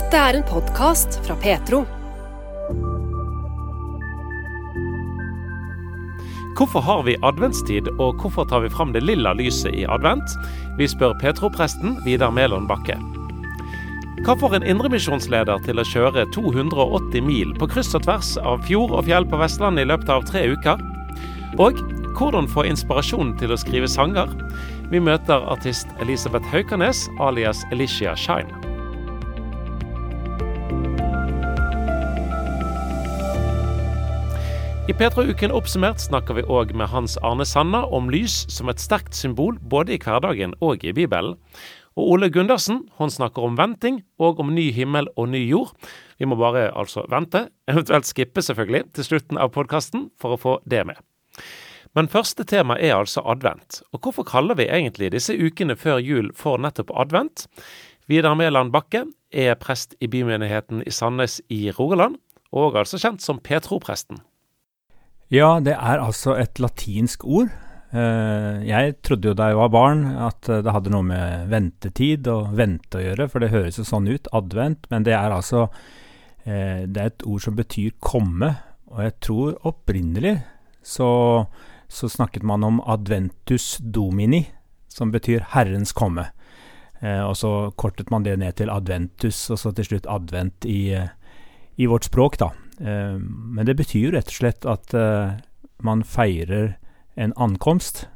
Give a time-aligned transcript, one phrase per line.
[0.00, 1.82] Dette er en podkast fra Petro.
[6.56, 10.32] Hvorfor har vi adventstid, og hvorfor tar vi fram det lilla lyset i advent?
[10.78, 12.96] Vi spør Petro-presten Vidar Melon Bakke.
[14.24, 18.96] Hva får en indremisjonsleder til å kjøre 280 mil på kryss og tvers av fjord
[18.96, 20.80] og fjell på Vestlandet i løpet av tre uker?
[21.60, 21.84] Og
[22.16, 24.32] hvordan få inspirasjon til å skrive sanger?
[24.88, 28.69] Vi møter artist Elisabeth Haukanes alias Alicia Shine.
[34.90, 39.14] I P3-uken oppsummert snakker vi òg med Hans Arne Sanna om lys som et sterkt
[39.14, 41.36] symbol både i hverdagen og i Bibelen.
[41.94, 45.70] Og Ole Gundersen hun snakker om venting og om ny himmel og ny jord.
[46.18, 50.54] Vi må bare altså vente, eventuelt skippe selvfølgelig, til slutten av podkasten for å få
[50.66, 50.98] det med.
[51.94, 53.84] Men første tema er altså advent.
[53.94, 57.46] Og hvorfor kaller vi egentlig disse ukene før jul for nettopp advent?
[58.10, 62.18] Vidar Mæland Bakke er prest i bymenigheten i Sandnes i Rogaland,
[62.50, 64.18] og altså kjent som Petro-presten.
[65.30, 67.52] Ja, det er altså et latinsk ord.
[67.94, 72.50] Eh, jeg trodde jo da jeg var barn at det hadde noe med ventetid og
[72.58, 75.68] vente å gjøre, for det høres jo sånn ut, advent, men det er altså
[76.42, 78.56] eh, Det er et ord som betyr komme,
[78.90, 80.40] og jeg tror opprinnelig
[80.82, 81.10] så,
[81.86, 84.48] så snakket man om adventus domini,
[84.90, 86.26] som betyr Herrens komme.
[86.98, 90.90] Eh, og så kortet man det ned til adventus, og så til slutt advent i,
[91.78, 92.50] i vårt språk, da.
[92.80, 95.36] Eh, men det betyr jo rett og slett at eh,
[95.84, 96.76] man feirer
[97.20, 98.06] en ankomst,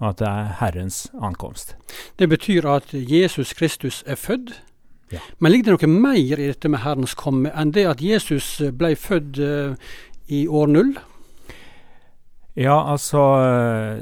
[0.00, 1.74] og at det er Herrens ankomst.
[2.16, 4.54] Det betyr at Jesus Kristus er født.
[5.12, 5.20] Ja.
[5.40, 8.94] Men ligger det noe mer i dette med Herrens komme enn det at Jesus ble
[8.96, 9.76] født eh,
[10.28, 10.96] i år null?
[12.58, 13.20] Ja, altså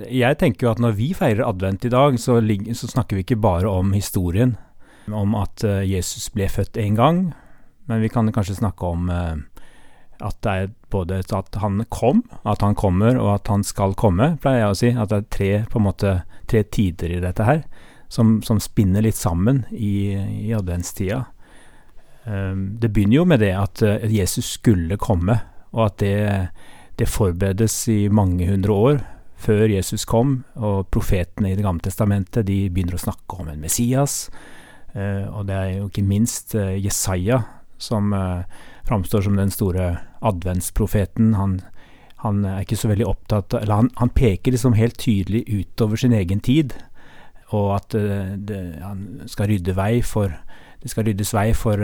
[0.08, 3.36] Jeg tenker jo at når vi feirer advent i dag, så, så snakker vi ikke
[3.36, 4.54] bare om historien.
[5.12, 7.18] Om at Jesus ble født en gang,
[7.86, 9.12] men vi kan kanskje snakke om
[10.24, 14.34] at det er både at han kom, at han kommer, og at han skal komme,
[14.42, 14.90] pleier jeg å si.
[14.94, 16.12] At det er tre, på en måte,
[16.50, 17.64] tre tider i dette her,
[18.08, 20.14] som, som spinner litt sammen i,
[20.46, 21.24] i adventstida.
[22.26, 25.40] Um, det begynner jo med det at uh, Jesus skulle komme,
[25.74, 26.16] og at det,
[26.98, 29.02] det forberedes i mange hundre år
[29.36, 33.60] før Jesus kom, og profetene i Det gamle testamentet de begynner å snakke om en
[33.62, 34.26] Messias.
[34.96, 37.42] Uh, og det er jo ikke minst uh, Jesaja
[37.78, 38.42] som eh,
[38.84, 41.34] framstår som den store adventsprofeten.
[41.34, 41.60] Han,
[42.16, 46.12] han, er ikke så veldig opptatt Eller han, han, peker liksom helt tydelig utover sin
[46.16, 46.74] egen tid,
[47.54, 50.34] og at eh, det, han skal rydde vei for
[50.82, 51.82] Det skal ryddes vei for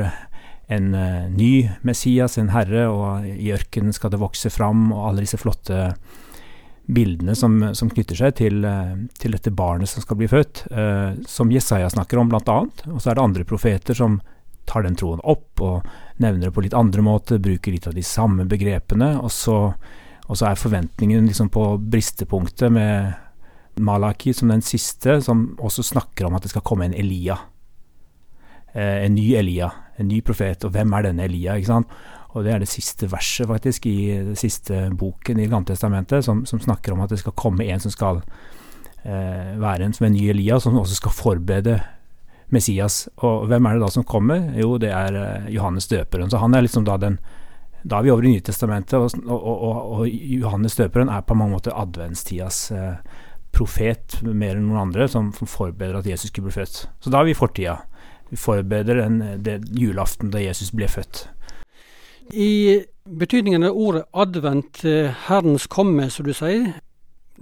[0.72, 5.24] en eh, ny Messias, en herre, og i ørkenen skal det vokse fram, og alle
[5.24, 5.90] disse flotte
[6.92, 10.64] bildene som, som knytter seg til, uh, til, dette barnet som skal bli født,
[11.30, 12.82] som Jesaja snakker om, annet.
[12.90, 14.18] Og så er det andre profeter som
[14.68, 15.88] tar den troen opp og
[16.22, 19.58] nevner det på litt andre måter, bruker litt av de samme begrepene, og så,
[20.26, 23.12] og så er forventningen liksom på bristepunktet med
[23.82, 27.38] Malaki som den siste, som også snakker om at det skal komme en Elia.
[28.72, 30.64] Eh, en ny Elia, en ny profet.
[30.64, 31.56] Og hvem er denne Elia?
[31.56, 31.94] ikke sant?
[32.32, 36.60] Og det er det siste verset, faktisk, i den siste boken i Gamletestamentet, som, som
[36.60, 38.22] snakker om at det skal komme en som skal
[39.04, 41.80] eh, være en som en ny Elia, som også skal forberede
[42.52, 43.06] Messias.
[43.24, 44.52] Og hvem er det da som kommer?
[44.58, 46.30] Jo, det er uh, Johannes døperen.
[46.30, 47.18] Så han er liksom da den
[47.82, 51.56] Da er vi over i Nytestamentet, og, og, og, og Johannes døperen er på mange
[51.56, 53.00] måter adventstidas uh,
[53.52, 56.84] profet mer enn noen andre, som, som, forbereder at Jesus skulle bli født.
[57.02, 57.76] Så da er vi i fortida.
[58.30, 61.26] Vi forbereder den, den, julaften da Jesus ble født.
[62.32, 66.70] I betydningen av ordet advent, eh, Herrens komme, som du sier,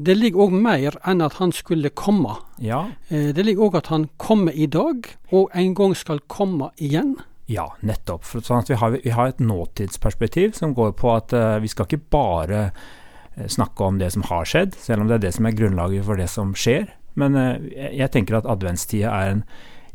[0.01, 2.39] det ligger òg mer enn at han skulle komme.
[2.63, 2.87] Ja.
[3.09, 7.19] Eh, det ligger òg at han kommer i dag, og en gang skal komme igjen.
[7.51, 8.25] Ja, nettopp.
[8.25, 11.89] For sånn vi, har, vi, har, et nåtidsperspektiv som går på at uh, vi skal
[11.89, 15.49] ikke bare uh, snakke om det som har skjedd, selv om det er det som
[15.51, 16.87] er grunnlaget for det som skjer.
[17.19, 19.43] Men uh, jeg tenker at adventstida er en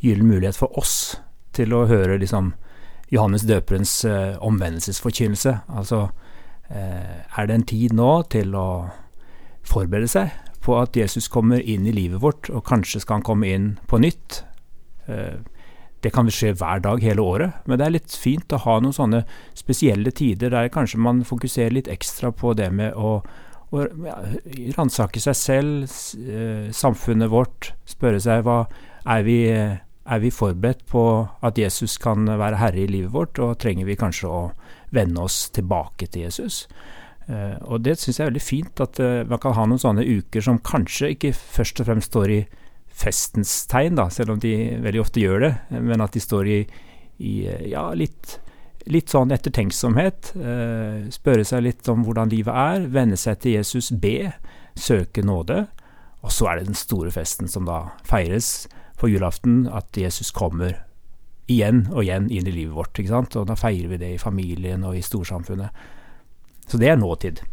[0.04, 1.16] gyllen mulighet for oss
[1.56, 2.52] til å høre liksom,
[3.16, 4.02] Johannes døperens
[4.44, 5.54] omvendelsesforkynnelse.
[5.72, 6.10] Altså,
[6.68, 8.66] er det en tid nå til å
[9.66, 10.34] forberede seg
[10.66, 14.00] på at Jesus kommer inn i livet vårt, og kanskje skal han komme inn på
[14.02, 14.42] nytt.
[15.06, 15.38] Eh,
[16.06, 18.94] det kan skje hver dag hele året, men det er litt fint å ha noen
[18.94, 19.24] sånne
[19.58, 23.18] spesielle tider der kanskje man fokuserer litt ekstra på det med å,
[23.74, 24.20] å ja,
[24.78, 28.64] ransake seg selv, eh, samfunnet vårt, spørre seg hva
[29.16, 31.06] er vi, er vi forberedt på
[31.46, 34.44] at Jesus kan være herre i livet vårt, og trenger vi kanskje å
[34.94, 36.66] vende oss tilbake til Jesus?
[37.26, 40.06] Uh, og det syns jeg er veldig fint, at uh, man kan ha noen sånne
[40.06, 42.42] uker som kanskje ikke først og fremst står i
[42.96, 46.60] festens tegn, da, selv om de veldig ofte gjør det, men at de står i,
[47.20, 47.34] i
[47.72, 48.38] ja, litt,
[48.88, 50.32] litt sånn ettertenksomhet.
[50.40, 52.88] Eh, spørre seg litt om hvordan livet er.
[52.96, 54.32] Venne seg til Jesus, be,
[54.80, 55.66] søke nåde.
[56.26, 58.70] Og så er det den store festen som da feires
[59.00, 60.80] på julaften, at Jesus kommer
[61.52, 62.96] igjen og igjen inn i livet vårt.
[62.98, 63.36] ikke sant?
[63.36, 65.84] Og da feirer vi det i familien og i storsamfunnet.
[66.68, 67.44] Så det er nåtid.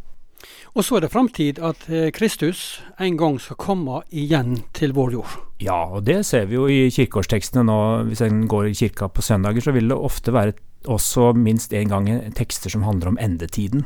[0.73, 5.17] Og så er det framtid at eh, Kristus en gang skal komme igjen til vår
[5.19, 5.35] jord.
[5.61, 7.81] Ja, og det ser vi jo i kirkeårstekstene nå.
[8.09, 10.57] Hvis en går i kirka på søndager, så vil det ofte være
[10.89, 13.85] også minst én gang tekster som handler om endetiden.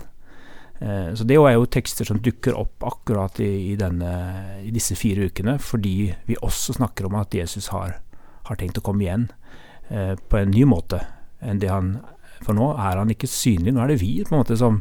[0.79, 4.13] Eh, så det er jo tekster som dukker opp akkurat i, i, denne,
[4.63, 7.99] i, disse fire ukene, fordi vi også snakker om at Jesus har,
[8.47, 9.31] har tenkt å komme igjen
[9.89, 11.03] eh, på en ny måte
[11.41, 11.97] enn det han
[12.47, 14.79] For nå er han ikke synlig, nå er det vi på en måte som,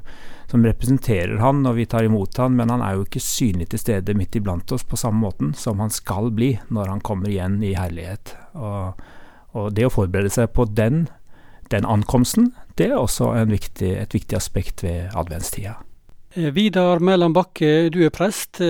[0.51, 3.81] som representerer han og vi tar imot han, men han er jo ikke synlig til
[3.81, 7.57] stede midt iblant oss på samme måten som han skal bli når han kommer igjen
[7.65, 8.35] i herlighet.
[8.53, 9.01] Og,
[9.57, 11.07] og det å forberede seg på den,
[11.73, 15.79] den ankomsten, det er også viktig, et viktig aspekt ved adventstida.
[16.35, 18.61] Eh, Vidar Mæland Bakke, du er prest.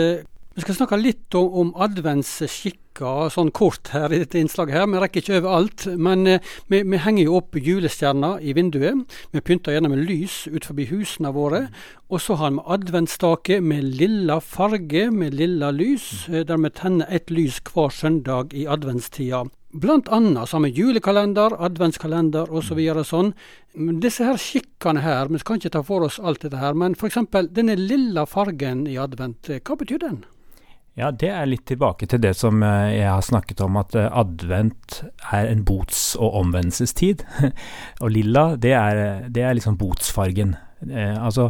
[0.55, 4.73] Eh, vi skal snakke litt om, om adventsskikker sånn kort her i dette innslaget.
[4.73, 4.87] her.
[4.87, 5.85] Vi rekker ikke over alt.
[5.97, 9.03] Men eh, vi, vi, henger jo opp julestjerner i vinduet.
[9.31, 11.67] Vi pynter gjerne med lys ut forbi husene våre.
[12.09, 17.05] Og så har vi adventsstake med lilla farge, med lilla lys, eh, der vi tenner
[17.09, 19.43] ett lys hver søndag i adventstida.
[19.75, 22.79] Blant annet så har vi julekalender, adventskalender osv.
[22.79, 23.33] Så sånn.
[23.99, 27.19] Disse her skikkene her, vi skal ikke ta for oss alt dette her, men f.eks.
[27.51, 30.23] denne lilla fargen i advent, hva betyr den?
[30.95, 34.07] Ja, det er litt tilbake til det som eh, jeg har snakket om, at eh,
[34.15, 37.25] advent er en bots- og omvendelsestid.
[38.03, 40.55] og lilla, det er, det er liksom botsfargen.
[40.87, 41.49] Eh, altså,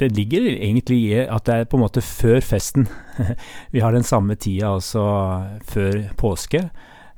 [0.00, 2.88] det ligger egentlig i at det er på en måte før festen.
[3.74, 5.04] Vi har den samme tida altså
[5.68, 6.64] før påske.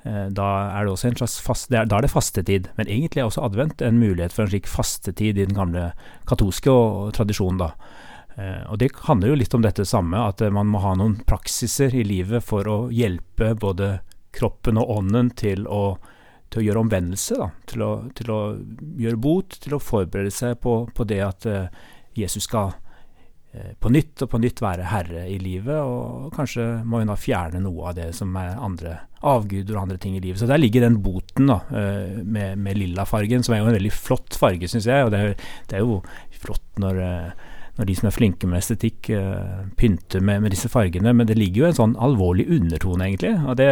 [0.04, 2.68] Eh, da er det også en slags fast, da er det fastetid.
[2.76, 5.92] Men egentlig er også advent en mulighet for en slik fastetid i den gamle
[6.28, 6.74] katolske
[7.16, 8.02] tradisjonen, da.
[8.36, 11.20] Eh, og Det handler jo litt om dette samme, at eh, man må ha noen
[11.26, 13.98] praksiser i livet for å hjelpe både
[14.34, 15.96] kroppen og ånden til å,
[16.50, 17.38] til å gjøre omvendelse.
[17.38, 18.40] Da, til, å, til, å,
[18.98, 21.84] gjøre bot, til å forberede seg på, på det at eh,
[22.18, 22.80] Jesus skal
[23.78, 27.60] på nytt og på nytt være herre i livet, og kanskje må hun da fjerne
[27.62, 30.40] noe av det som er andre avguder og andre ting i livet.
[30.40, 34.34] Så der ligger den boten da, med, med lillafargen, som er jo en veldig flott
[34.40, 35.06] farge, syns jeg.
[35.06, 36.00] Og det er, det er, jo
[36.42, 36.98] flott når
[37.78, 41.14] når de som er flinke med estetikk, uh, pynter med, med, disse fargene.
[41.16, 43.34] Men det ligger jo en sånn alvorlig undertone, egentlig.
[43.42, 43.70] Og det,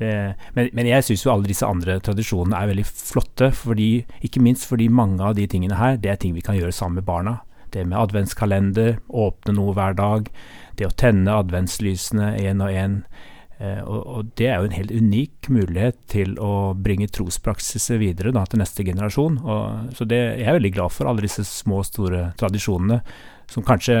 [0.00, 0.12] det,
[0.56, 3.50] men, men, jeg syns jo alle disse andre tradisjonene er veldig flotte.
[3.56, 3.90] Fordi,
[4.24, 7.02] ikke minst fordi mange av de tingene her, det er ting vi kan gjøre sammen
[7.02, 7.38] med barna.
[7.74, 10.28] Det med adventskalender, åpne noe hver dag,
[10.78, 13.00] det å tenne adventslysene én og én.
[13.58, 18.34] Eh, og, og, det er jo en helt unik mulighet til å bringe trospraksiser videre
[18.36, 19.40] da, til neste generasjon.
[19.44, 23.00] Og, så det, jeg er veldig glad for alle disse små, store tradisjonene
[23.50, 23.96] som kanskje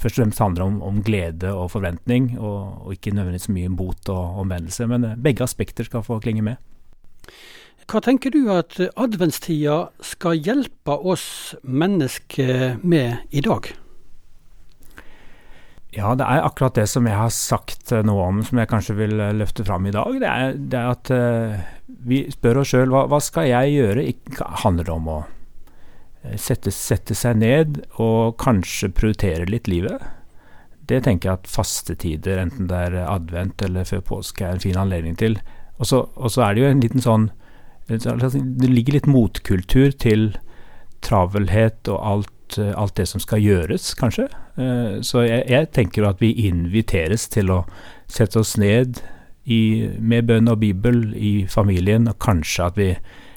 [0.00, 4.10] først og fremst handler om, om glede og forventning, og, og ikke nødvendigvis mye bot
[4.12, 4.88] og omvendelse.
[4.90, 6.60] Men eh, begge aspekter skal få klinge med.
[7.84, 13.74] Hva tenker du at adventstida skal hjelpe oss mennesker med i dag?
[15.94, 18.96] Ja, det er akkurat det som jeg har sagt eh, noe om, som jeg kanskje
[18.98, 20.16] vil eh, løfte fram i dag.
[20.18, 21.62] Det er, det er at uh,
[22.08, 24.06] vi spør oss sjøl hva, hva, skal jeg gjøre?
[24.10, 25.20] Ikke handler det om å
[26.40, 30.02] sette, sette, seg ned og kanskje prioritere litt livet?
[30.84, 34.80] Det tenker jeg at fastetider, enten det er advent eller før påske, er en fin
[34.80, 35.38] anledning til.
[35.78, 37.24] Og så er det jo en liten sånn
[37.88, 40.30] Det ligger litt motkultur til
[41.04, 44.28] travelhet og alt Eh, alt det som skal gjøres, kanskje.
[44.60, 47.64] Eh, så jeg, jeg tenker at vi inviteres til å
[48.10, 49.00] sette oss ned
[49.44, 52.90] i, med bønn og bibel i familien, og kanskje at vi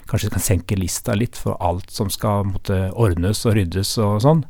[0.08, 4.44] kanskje kan senke lista litt for alt som skal måtte ordnes og ryddes og sånn.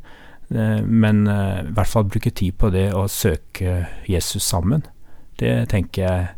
[0.53, 4.85] Eh, men i hvert fall bruke tid på det å søke Jesus sammen.
[5.39, 6.29] Det tenker jeg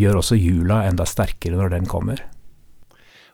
[0.00, 2.20] gjør også jula enda sterkere når den kommer.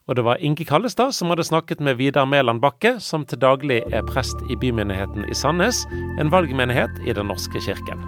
[0.07, 3.83] Og det var Inge Kallestad som hadde snakket med Vidar Mæland Bakke, som til daglig
[3.91, 5.83] er prest i bymenigheten i Sandnes,
[6.21, 8.07] en valgmenighet i Den norske kirken.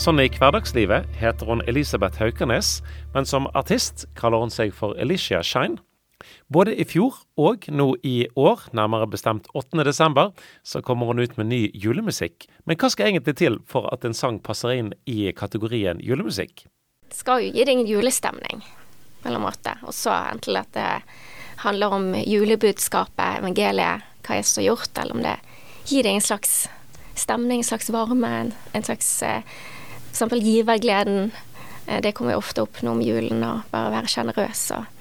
[0.00, 2.78] Sånn i hverdagslivet heter hun Elisabeth Haukernes,
[3.12, 5.76] men som artist kaller hun seg for Alicia Shine.
[6.50, 9.84] Både i fjor og nå i år, nærmere bestemt 8.
[9.86, 10.32] desember,
[10.66, 12.48] så kommer hun ut med ny julemusikk.
[12.66, 16.64] Men hva skal egentlig til for at en sang passer inn i kategorien julemusikk?
[17.06, 18.64] Det skal jo gi deg en julestemning,
[19.22, 19.76] på en måte.
[19.86, 20.90] Og så enten at det
[21.62, 25.38] handler om julebudskapet, evangeliet, hva Jesus har gjort, eller om det
[25.86, 26.64] gir deg en slags
[27.14, 28.30] stemning, en slags varme,
[28.74, 29.46] en, slags eh,
[30.10, 31.30] eksempel givergleden.
[31.86, 34.96] Eh, det kommer jo ofte opp nå om julen, og bare være sjenerøs og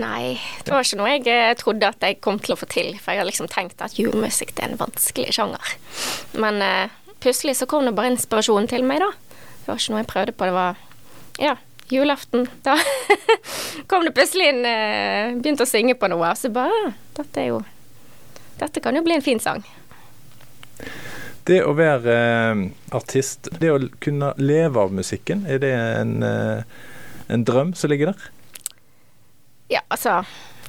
[0.00, 2.94] Nei, det var ikke noe jeg eh, trodde at jeg kom til å få til.
[2.96, 5.74] For jeg har liksom tenkt at julemusikk er en vanskelig sjanger.
[6.40, 9.10] Men uh, plutselig så kom det bare inspirasjon til meg, da.
[9.62, 10.48] Det var ikke noe jeg prøvde på.
[10.48, 10.80] Det var
[11.42, 11.54] ja,
[11.92, 12.48] julaften.
[12.64, 12.78] Da
[13.90, 17.44] kom det plutselig en uh, Begynte å synge på noe, og så bare «Ah, Dette
[17.44, 17.62] er jo
[18.62, 19.64] Dette kan jo bli en fin sang.
[21.48, 22.14] Det å være
[22.54, 22.60] uh,
[22.94, 26.62] artist, det å kunne leve av musikken, er det en, eh,
[27.32, 28.28] en drøm som ligger der?
[29.72, 30.24] Ja, altså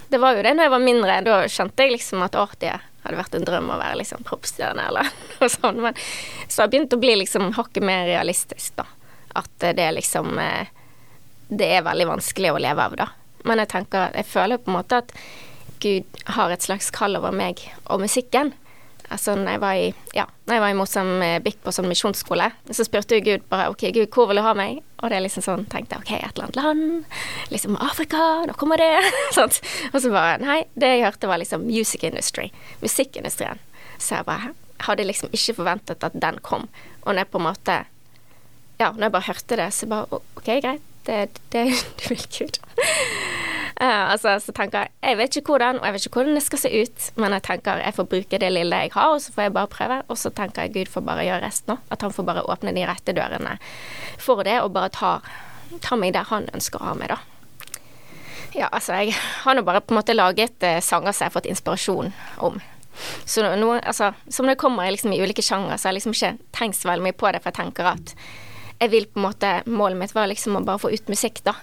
[0.09, 1.21] Det var jo det når jeg var mindre.
[1.25, 5.09] Da skjønte jeg liksom at å, hadde vært en drøm å være liksom proppstjerne eller
[5.39, 5.81] noe sånt.
[5.83, 5.97] Men
[6.47, 8.87] så har jeg begynt å bli liksom hakket mer realistisk, da.
[9.35, 10.69] At det er liksom eh,
[11.49, 13.09] Det er veldig vanskelig å leve av, da.
[13.43, 15.15] Men jeg tenker Jeg føler på en måte at
[15.83, 17.59] Gud har et slags kall over meg
[17.91, 18.53] og musikken.
[19.11, 22.85] Altså når jeg var i, ja, når jeg var i Mosambik på sånn misjonsskole, så
[22.87, 24.79] spurte jo Gud bare OK, Gud, hvor vil du ha meg?
[25.01, 27.17] Og det er liksom sånn, tenkte jeg OK, et eller annet land.
[27.51, 28.89] Liksom Afrika, nå kommer det.
[29.37, 29.59] sånt.
[29.91, 32.49] Og så bare Nei, det jeg hørte var liksom music industry.
[32.81, 33.61] Musikkindustrien.
[33.99, 34.53] Så jeg bare
[34.87, 36.69] hadde liksom ikke forventet at den kom.
[37.03, 37.81] Og når jeg på en måte
[38.79, 40.89] Ja, når jeg bare hørte det, så bare OK, greit.
[41.05, 41.67] Det, det,
[41.99, 42.63] det vil Gud.
[43.81, 46.43] Uh, altså, så tenker jeg jeg vet ikke hvordan, og jeg vet ikke hvordan det
[46.45, 49.33] skal se ut, men jeg tenker jeg får bruke det lille jeg har, og så
[49.33, 49.99] får jeg bare prøve.
[50.07, 51.85] Og så tenker jeg Gud får bare gjøre resten òg.
[51.93, 53.57] At han får bare åpne de rette dørene
[54.21, 55.13] for det, og bare ta,
[55.81, 57.19] ta meg der han ønsker å ha meg, da.
[58.53, 61.37] Ja, altså, jeg har nå bare på en måte laget uh, sanger som jeg har
[61.39, 62.13] fått inspirasjon
[62.45, 62.61] om.
[63.25, 66.51] Så nå, altså, som det kommer liksom, i ulike sjangere, så har jeg liksom ikke
[66.53, 68.13] tenkt så veldig mye på det, for jeg tenker at
[68.83, 71.55] jeg vil på en måte Målet mitt var liksom å bare få ut musikk, da.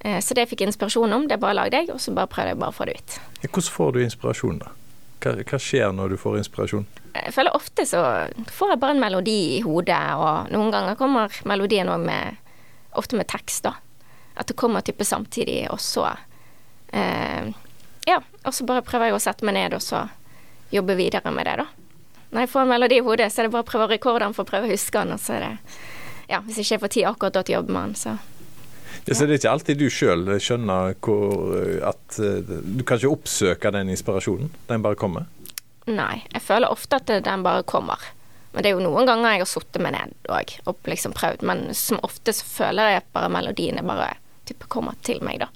[0.00, 2.54] Eh, så det jeg fikk inspirasjon om, det bare lagde jeg, og så bare prøvde
[2.54, 3.16] jeg bare å få det ut.
[3.42, 4.74] Hvordan får du inspirasjon, da?
[5.18, 6.86] Hva, hva, skjer når du får inspirasjon?
[7.16, 8.02] Jeg føler ofte så
[8.54, 12.44] får jeg bare en melodi i hodet, og noen ganger kommer melodien òg med
[12.98, 13.74] Ofte med tekst, da.
[14.40, 16.06] At det kommer type samtidig, og så
[16.88, 17.50] eh,
[18.08, 20.06] Ja, og så bare prøver jeg å sette meg ned og så
[20.72, 21.66] jobbe videre med det, da.
[22.32, 24.24] Når jeg får en melodi i hodet, så er det bare å prøve å rekorde
[24.24, 25.52] den for å prøve å huske den, og så er det
[26.32, 28.16] Ja, hvis jeg ikke får tid akkurat da til å jobbe med den, så
[29.06, 31.54] ja, så det er ikke alltid du sjøl skjønner hvor,
[31.86, 34.50] at eh, Du kan ikke oppsøke den inspirasjonen?
[34.68, 35.28] Den bare kommer?
[35.88, 38.02] Nei, jeg føler ofte at den bare kommer.
[38.52, 41.44] Men det er jo noen ganger jeg har sittet meg ned òg og liksom prøvd,
[41.48, 44.16] men som ofte så føler jeg at bare melodiene bare
[44.48, 45.48] type kommer til meg, da.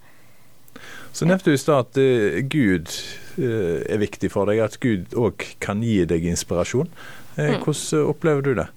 [1.13, 2.93] Så nevnte du i stad at uh, Gud
[3.37, 6.89] uh, er viktig for deg, at Gud òg kan gi deg inspirasjon.
[7.37, 7.59] Uh, mm.
[7.65, 8.69] Hvordan opplever du det?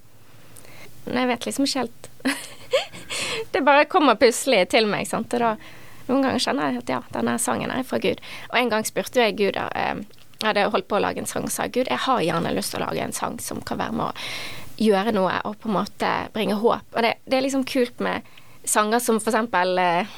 [1.06, 2.10] Jeg vet liksom ikke helt
[3.52, 5.08] det bare kommer plutselig til meg.
[5.10, 5.32] Sant?
[5.34, 5.54] Og da,
[6.10, 8.22] noen ganger kjenner jeg at ja, denne sangen er fra Gud.
[8.52, 10.04] Og en gang spurte jeg Gud eh,
[10.36, 12.74] jeg hadde holdt på å lage en sang og sa Gud, jeg har gjerne lyst
[12.74, 15.78] til å lage en sang som kan være med å gjøre noe og på en
[15.78, 16.84] måte bringe håp.
[16.92, 18.26] Og det, det er liksom kult med
[18.68, 20.12] sanger som for eksempel eh,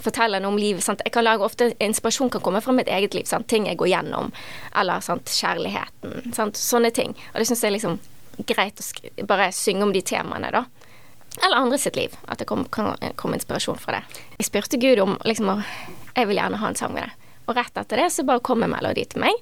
[0.00, 0.84] forteller noe om livet.
[0.84, 1.04] Sant?
[1.04, 3.28] Jeg kan lage ofte Inspirasjon kan komme fra mitt eget liv.
[3.28, 3.50] Sant?
[3.52, 4.32] Ting jeg går gjennom.
[4.80, 5.28] Eller sant?
[5.28, 6.32] kjærligheten.
[6.56, 7.12] Sånne ting.
[7.34, 8.00] Og det syns jeg er liksom
[8.48, 10.64] greit å bare synge om de temaene, da
[11.44, 12.14] eller andre sitt liv.
[12.28, 14.20] At det kom, kan komme inspirasjon fra det.
[14.38, 15.52] Jeg spurte Gud om liksom,
[16.14, 17.32] jeg vil gjerne ha en sang med det.
[17.48, 19.36] Og rett etter det så bare kom en melodi til meg.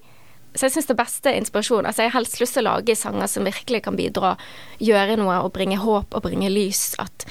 [0.54, 3.28] Så jeg syns det beste inspirasjon Altså jeg har helst lyst til å lage sanger
[3.30, 4.32] som virkelig kan bidra,
[4.80, 6.94] gjøre noe og bringe håp og bringe lys.
[7.02, 7.26] At,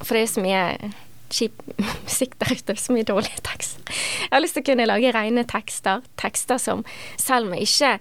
[0.00, 0.92] for det er så mye
[1.32, 3.82] kjip musikk der ute, så mye dårlige tekster.
[4.26, 6.04] Jeg har lyst til å kunne lage rene tekster.
[6.20, 6.84] Tekster som
[7.20, 7.96] selv om ikke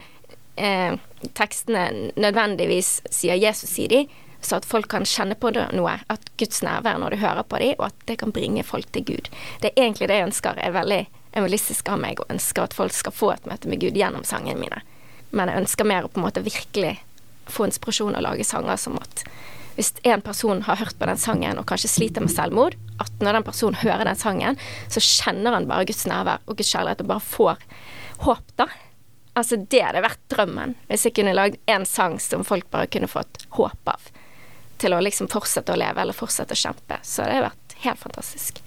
[0.62, 0.98] eh,
[1.38, 4.06] tekstene nødvendigvis sier Jesus sier de,
[4.46, 7.76] så at folk kan kjenne på noe, at Guds nærvær når du hører på dem,
[7.80, 9.30] og at det kan bringe folk til Gud.
[9.62, 10.60] Det er egentlig det jeg ønsker.
[10.62, 11.02] Jeg er veldig
[11.36, 14.62] evangelistisk av meg og ønsker at folk skal få et møte med Gud gjennom sangene
[14.62, 14.84] mine.
[15.36, 16.96] Men jeg ønsker mer å på en måte virkelig
[17.52, 19.26] få inspirasjon og lage sanger som at
[19.76, 23.40] hvis en person har hørt på den sangen og kanskje sliter med selvmord, at når
[23.40, 27.10] den personen hører den sangen, så kjenner han bare Guds nærvær og Guds kjærlighet og
[27.12, 27.66] bare får
[28.24, 28.70] håp, da.
[29.36, 30.78] Altså, det hadde vært drømmen.
[30.88, 34.08] Hvis jeg kunne lagd en sang som folk bare kunne fått håp av
[34.82, 37.00] til å liksom fortsette å leve eller fortsette å kjempe.
[37.04, 38.62] Så det har vært helt fantastisk.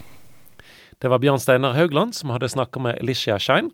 [0.98, 3.70] Det var Bjørn Steinar Haugland som hadde snakka med Alicia Shine.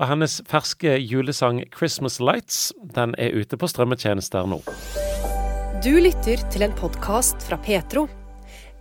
[0.00, 4.62] Og hennes ferske julesang 'Christmas Lights' den er ute på strømmetjenester nå.
[5.84, 8.08] Du lytter til en podkast fra Petro.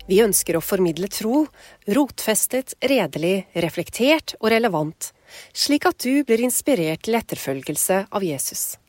[0.08, 1.48] Vi ønsker å formidle tro,
[1.88, 5.12] rotfestet, redelig, reflektert og relevant,
[5.53, 8.81] slik at du blir inspirert til etterfølgelse av Jesus.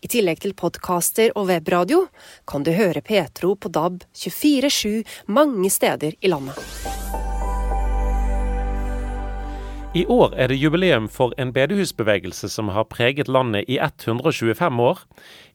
[0.00, 2.06] I tillegg til podkaster og webradio
[2.48, 6.56] kan du høre Petro på DAB 24-7 mange steder i landet.
[9.90, 15.02] I år er det jubileum for en bedehusbevegelse som har preget landet i 125 år.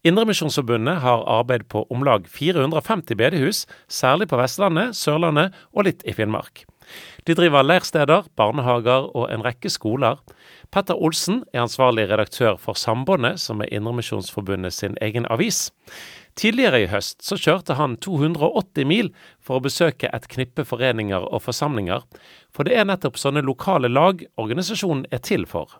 [0.04, 6.14] Indremisjonsforbundet har arbeid på om lag 450 bedehus, særlig på Vestlandet, Sørlandet og litt i
[6.14, 6.66] Finnmark.
[7.26, 10.20] De driver leirsteder, barnehager og en rekke skoler.
[10.70, 15.72] Petter Olsen er ansvarlig redaktør for Sambandet, som er Indremisjonsforbundet sin egen avis.
[16.38, 19.10] Tidligere i høst så kjørte han 280 mil
[19.42, 22.06] for å besøke et knippe foreninger og forsamlinger,
[22.54, 25.80] for det er nettopp sånne lokale lag organisasjonen er til for.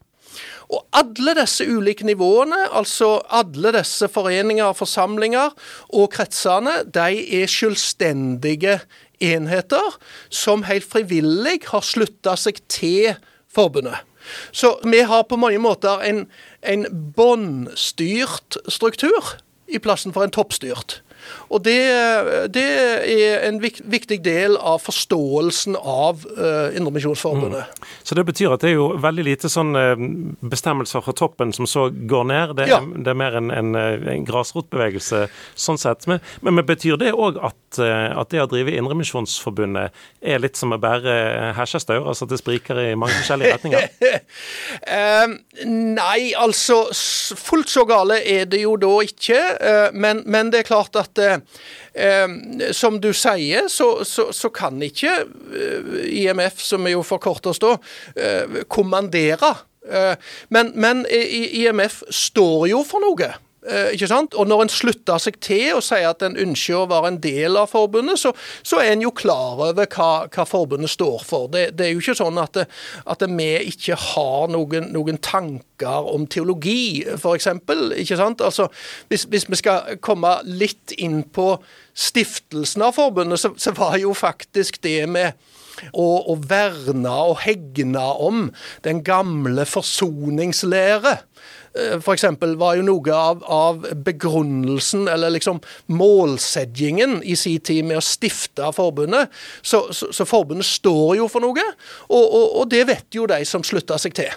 [0.74, 5.54] Og alle disse ulike nivåene, altså alle disse foreninger, forsamlinger
[5.94, 8.80] og kretsene, de er selvstendige
[9.24, 9.96] enheter
[10.30, 13.16] som helt frivillig har slutta seg til
[13.52, 14.02] forbundet.
[14.52, 16.26] Så vi har på mange måter en,
[16.66, 19.36] en båndstyrt struktur
[19.70, 21.00] i plassen for en toppstyrt.
[21.50, 21.80] Og det,
[22.54, 22.66] det
[23.16, 27.70] er en viktig del av forståelsen av uh, Indremisjonsforbundet.
[27.70, 27.94] Mm.
[28.04, 29.94] Så det betyr at det er jo veldig lite sånn uh,
[30.46, 32.56] bestemmelser fra toppen som så går ned?
[32.60, 32.82] Det, ja.
[32.82, 35.26] det er mer en, en, eh, en grasrotbevegelse
[35.60, 36.06] sånn sett.
[36.10, 40.74] Men, men, men betyr det òg at, at, det å drive Indremisjonsforbundet er litt som
[40.76, 42.04] å bære hesjestaur?
[42.04, 43.90] Altså at det spriker i mange forskjellige retninger?
[46.02, 46.82] nei, altså
[47.40, 49.40] fullt så gale er det jo da ikke.
[49.94, 51.38] men, men det er klart at eh,
[51.94, 52.28] eh,
[52.76, 57.62] som du sier, så, så, så, kan ikke eh, IMF, som vi jo forkorter oss
[57.64, 57.76] da,
[58.16, 59.56] eh, kommandere.
[59.86, 60.14] Eh,
[60.50, 63.34] men, men IMF står jo for noe.
[63.66, 64.36] Eh, ikke sant?
[64.38, 67.58] Og når en slutter seg til og sier at en ønsker å være en del
[67.58, 68.32] av forbundet, så,
[68.62, 71.50] så er en jo klar over hva, hva forbundet står for.
[71.54, 72.62] Det, det, er jo ikke sånn at,
[73.10, 77.50] at vi ikke har noen, noen tanker om teologi, f.eks.
[78.04, 78.46] Ikke sant?
[78.46, 78.70] Altså,
[79.10, 81.56] hvis, hvis, vi skal komme litt inn på
[81.96, 85.34] stiftelsen av forbundet, så, så var jo faktisk det med
[85.92, 88.50] å, å verne og hegne om
[88.86, 91.18] den gamle forsoningslære
[91.76, 92.26] f.eks.
[92.58, 98.72] var jo noe av, av, begrunnelsen, eller liksom målsettingen i sin tid med å stifte
[98.76, 99.34] forbundet.
[99.62, 101.70] Så, så, så forbundet står jo for noe,
[102.10, 104.32] og, og, og det vet jo de som slutter seg til.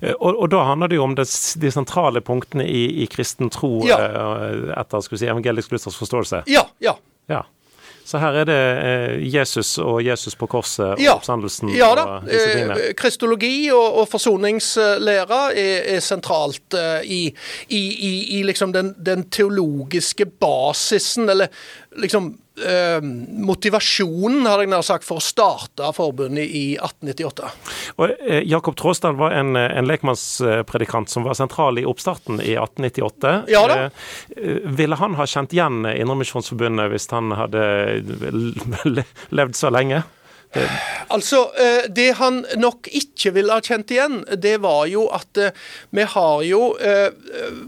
[0.00, 1.26] Eh, og, og, Da handler det jo om det,
[1.62, 3.98] de sentrale punktene i, i kristen tro ja.
[3.98, 6.44] Eh, etter si, evangelisk Luthers forståelse?
[6.50, 6.66] Ja.
[6.82, 6.96] ja.
[7.32, 7.44] ja.
[8.04, 12.06] Så her er det eh, Jesus og Jesus på korset og ja, oppstandelsen ja, da.
[12.18, 12.30] og.
[12.30, 17.22] Eh, kristologi og, og forsoningslæra er, er, sentralt uh, i,
[17.68, 21.52] i, i, i liksom den, den, teologiske basisen, eller
[21.96, 23.02] liksom eh,
[23.46, 27.50] motivasjonen, hadde jeg nær sagt, for å starte forbundet i 1898.
[27.98, 33.34] Og eh, Jakob Tråsdal var en, en lekmannspredikant som var sentral i oppstarten i 1898.
[33.52, 33.90] Ja da.
[34.78, 37.62] ville han ha kjent igjen Indremisjonsforbundet hvis han hadde
[39.38, 40.02] levd så lenge?
[41.08, 41.46] Altså,
[41.88, 45.40] Det han nok ikke ville ha kjent igjen, det var jo at
[45.96, 46.74] vi har jo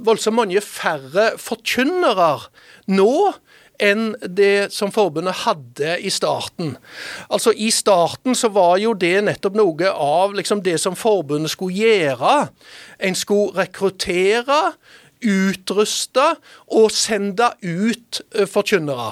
[0.04, 2.28] voldsomt mange færre forkynnere
[2.92, 3.14] nå
[3.84, 6.74] enn det som forbundet hadde i starten.
[7.28, 11.76] Altså I starten så var jo det nettopp noe av liksom det som forbundet skulle
[11.84, 12.34] gjøre.
[12.98, 14.60] En skulle rekruttere,
[15.24, 16.34] utruste
[16.74, 19.10] og sende ut eh, forkynnere.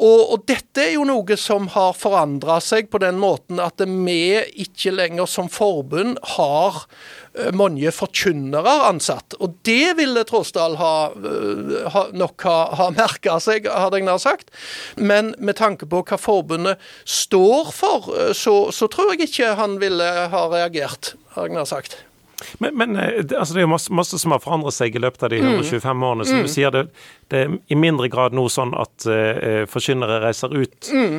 [0.00, 4.40] Og, og, dette er jo noe som har forandra seg på den måten at vi
[4.64, 9.36] ikke lenger som forbund har uh, mange forkynnere ansatt.
[9.44, 14.22] Og det ville Tråsdal ha, uh, ha, nok ha, ha merka seg, hadde jeg nær
[14.22, 14.48] sagt.
[14.96, 20.08] Men med tanke på hva forbundet står for, så, så tror jeg ikke han ville
[20.32, 22.00] ha reagert, hadde jeg nær sagt.
[22.58, 25.26] Men, men eh, altså det er jo masse, masse, som har forandret seg i løpet
[25.26, 26.04] av de 125 mm.
[26.08, 26.26] årene.
[26.28, 26.46] Som mm.
[26.46, 26.82] du sier, det,
[27.32, 31.16] det, er i mindre grad nå sånn at uh, forkynnere reiser ut mm.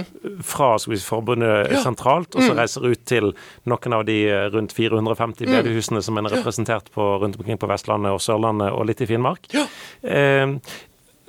[0.47, 1.81] fra si, forbundet ja.
[1.85, 2.61] sentralt, og så mm.
[2.61, 3.31] reiser ut til
[3.69, 4.19] noen av de
[4.53, 5.57] rundt 450 mm.
[5.57, 9.51] bedehusene som er representert på, rundt omkring på Vestlandet og Sørlandet og litt i Finnmark.
[9.55, 9.67] Ja.
[10.05, 10.57] Uh,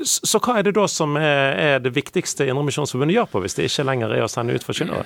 [0.02, 3.68] så hva er det da som er, er det viktigste Indremisjonsforbundet gjør på, hvis det
[3.68, 5.04] ikke lenger er å sende ut forkynnere?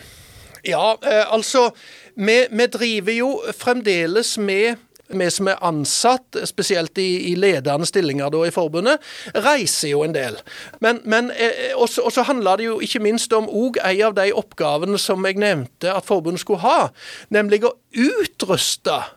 [0.67, 1.71] Ja, eh, altså
[2.17, 8.31] vi, vi, driver jo fremdeles med vi som er ansatt, spesielt i, i ledende stillinger
[8.33, 9.03] da, i forbundet,
[9.45, 10.39] reiser jo en del.
[10.83, 15.25] Men, men eh, også, handler det jo ikke minst om en av de oppgavene som
[15.27, 16.89] jeg nevnte at forbundet skulle ha,
[17.31, 19.13] nemlig å utruste eh,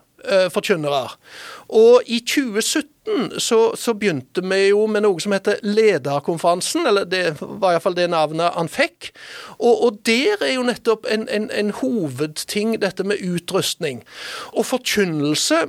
[0.52, 1.06] forkynnere.
[1.70, 2.90] Og i 2017
[3.38, 8.08] så, så, begynte vi jo med noe som heter Lederkonferansen, eller det var iallfall det
[8.12, 9.10] navnet han fikk.
[9.58, 14.02] Og, og der er jo nettopp en, en, en, hovedting dette med utrustning.
[14.52, 15.62] Og forkynnelse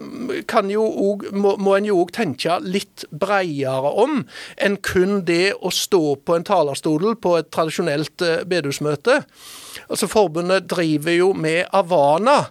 [0.52, 4.24] kan jo også, må, må en jo òg tenke litt bredere om
[4.62, 9.22] enn kun det å stå på en talerstol på et tradisjonelt eh, bedehusmøte.
[9.88, 12.42] Altså Forbundet driver jo med Avana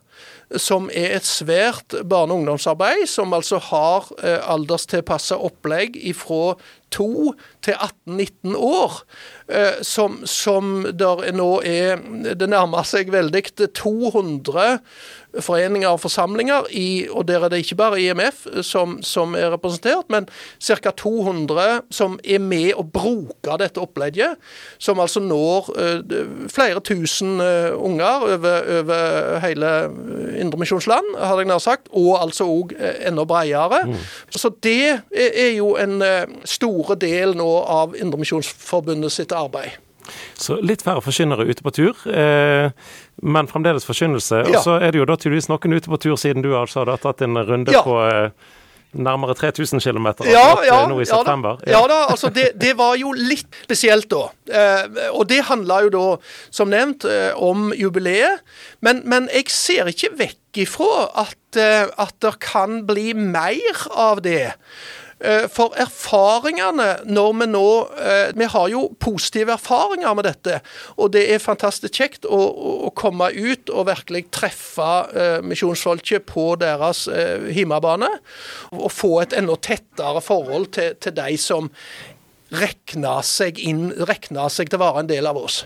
[0.58, 6.56] som er et svært barne- og ungdomsarbeid, som altså har eh, alderstilpassa opplegg fra
[6.90, 9.02] 2 til 18-19 år.
[9.50, 11.98] Eh, som, som der nå er
[12.38, 13.42] Det nærmer seg veldig
[13.74, 14.78] 200
[15.38, 20.08] foreninger og forsamlinger, i, og der er det ikke bare IMF som, som er representert,
[20.10, 20.26] men
[20.58, 20.90] ca.
[20.90, 24.40] 200 som er med og bruker dette opplegget,
[24.78, 29.70] som altså når uh, flere tusen uh, unger over, over hele
[30.40, 32.74] Indremisjonsland, hadde jeg nær sagt, og altså òg
[33.06, 33.84] enda bredere.
[33.86, 33.96] Mm.
[34.34, 36.02] Så det er, jo en
[36.80, 39.78] store del nå av Indremisjonsforbundet sitt arbeid.
[40.34, 42.70] Så litt færre forkynnere ute på tur, eh,
[43.22, 44.46] men fremdeles forkynnelse.
[44.48, 46.98] Og så er det jo da tydeligvis noen ute på tur siden du altså har
[46.98, 47.82] tatt en runde ja.
[47.84, 48.30] på eh,
[48.92, 51.60] nærmere 3000 km ja, ja, nå i september.
[51.62, 54.24] Ja da, ja da altså det, det, var jo litt spesielt da.
[54.50, 56.06] Eh, og det handla jo da,
[56.50, 58.42] som nevnt, eh, om jubileet.
[58.80, 64.24] Men, men, jeg ser ikke vekk ifra at, eh, at det kan bli mer av
[64.26, 64.56] det.
[65.20, 67.64] Eh, for erfaringene når vi nå
[68.00, 70.60] eh, Vi har jo positive erfaringer med dette.
[70.96, 72.38] Og det er fantastisk kjekt å,
[72.88, 77.06] å komme ut og virkelig treffe uh, misjonsfolket på deres
[77.52, 78.08] hjemmebane.
[78.76, 81.70] Og få et enda tettere forhold til, til de som
[82.50, 85.62] regner seg, inn, regner seg til å være en del av oss.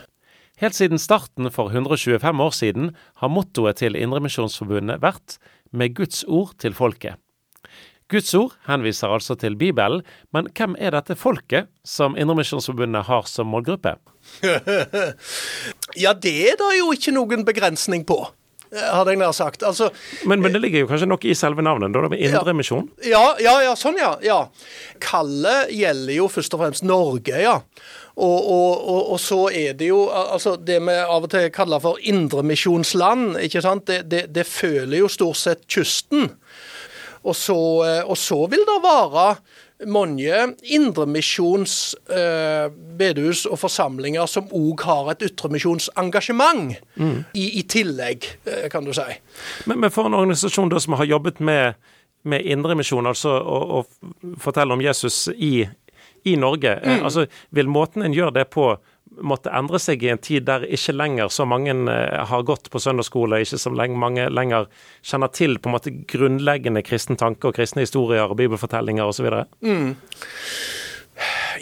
[0.61, 5.37] Helt siden starten for 125 år siden har mottoet til Indremisjonsforbundet vært
[5.71, 7.19] 'Med Guds ord til folket'.
[8.13, 13.49] Guds ord henviser altså til Bibelen, men hvem er dette folket som Indremisjonsforbundet har som
[13.49, 13.95] målgruppe?
[16.03, 18.19] ja, det er det jo ikke noen begrensning på
[18.75, 19.63] hadde jeg nær sagt.
[19.63, 19.89] Altså,
[20.25, 22.87] men, men, det ligger jo kanskje noe i selve navnet, da, med indremisjon?
[23.07, 24.15] Ja, ja, ja, sånn ja.
[24.25, 24.39] ja.
[25.03, 27.59] Kallet gjelder jo først og fremst Norge, ja.
[28.15, 31.83] Og, og, og, og, så er det jo altså det vi av og til kaller
[31.83, 33.87] for indremisjonsland, ikke sant.
[33.89, 36.29] Det, det, det føler jo stort sett kysten.
[37.25, 39.29] Og så, eh, og så vil det være
[39.83, 47.17] mange indremisjons eh, bedehus og forsamlinger som òg har et ytremisjonsengasjement mm.
[47.35, 49.07] i, i, tillegg, eh, kan du si.
[49.65, 51.75] Men, men, for en organisasjon da som har jobbet med,
[52.23, 53.83] med indremisjon, altså å,
[54.41, 55.67] fortelle om Jesus i,
[56.23, 57.05] i Norge, eh, mm.
[57.09, 58.71] altså vil måten en gjør det på
[59.23, 62.81] måtte endre seg i en tid der ikke lenger så mange eh, har gått på
[62.81, 64.69] søndagsskole, ikke så mange lenger
[65.05, 69.29] kjenner til på en måte grunnleggende kristen tanke og kristne historier og bibelfortellinger osv.?
[69.65, 69.95] Mm.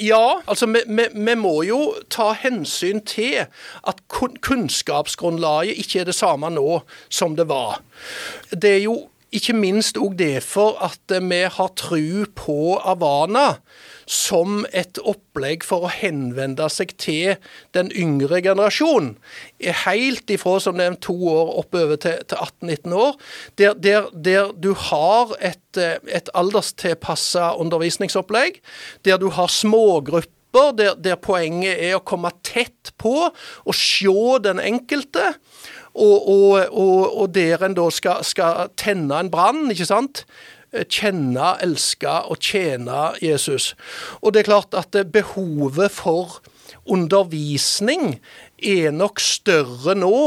[0.01, 3.45] Ja, altså vi, vi, vi, må jo ta hensyn til
[3.85, 6.81] at kunnskapsgrunnlaget ikke er det samme nå
[7.13, 7.83] som det var.
[8.49, 8.97] Det er jo
[9.33, 13.53] ikke minst òg derfor at vi har tru på Avana
[14.13, 17.39] som et opplegg for å henvende seg til
[17.75, 19.15] den yngre generasjonen.
[19.83, 23.17] Helt ifra som nevnt to år oppover til, til 18-19 år,
[23.61, 28.61] der, der, der, du har et, et alderstilpassa undervisningsopplegg,
[29.07, 30.31] der du har smågrupper
[30.77, 34.13] der, der, poenget er å komme tett på og se
[34.45, 35.33] den enkelte.
[35.93, 40.23] Og, og, og, og der en da skal, skal tenne en brann, ikke sant
[40.89, 43.73] kjenne, elske og tjene Jesus.
[44.21, 46.39] Og det er klart at behovet for
[46.85, 48.17] undervisning
[48.63, 50.17] er nok større nå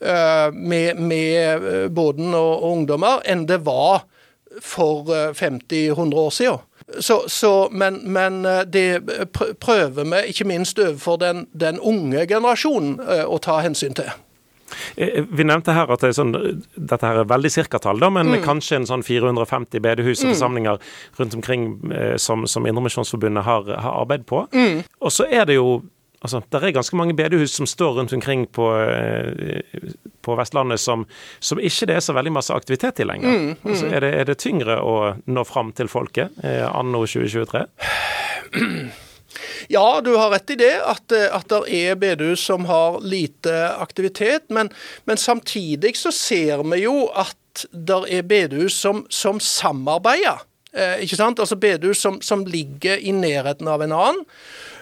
[0.00, 4.04] uh, med, med eh, og, og ungdommer enn det var
[4.62, 6.58] for 50-100 eh, år siden.
[7.00, 9.02] Så, så, men, men, det
[9.60, 14.12] prøver vi ikke minst overfor den, den unge generasjonen å ta hensyn til.
[14.96, 16.34] Eh, vi nevnte her at det sånn,
[16.76, 18.38] dette her er veldig cirkatall, da, men mm.
[18.46, 20.70] kanskje en sånn 450 bedehus og mm.
[21.20, 24.46] rundt omkring eh, som, som Indremisjonsforbundet har, har arbeid på.
[24.54, 24.82] Mm.
[25.00, 25.82] Og så er det jo
[26.24, 29.60] Altså, det er ganske mange bedehus som står rundt omkring på, eh,
[30.24, 31.04] på Vestlandet som,
[31.38, 33.28] som, ikke det er så veldig masse aktivitet i lenger.
[33.28, 33.70] Mm, mm.
[33.70, 34.94] Altså, er, det, er, det, tyngre å
[35.26, 37.66] nå fram til folket eh, anno 2023?
[39.72, 43.54] Ja, du har rett i det, at, eh, at det er bedehus som har lite
[43.76, 44.48] aktivitet.
[44.48, 44.70] Men,
[45.04, 50.44] men, samtidig så ser vi jo at det er bedehus som, som samarbeider.
[50.76, 51.40] Eh, ikke sant?
[51.40, 54.24] Altså bedehus som, som ligger i nærheten av en annen.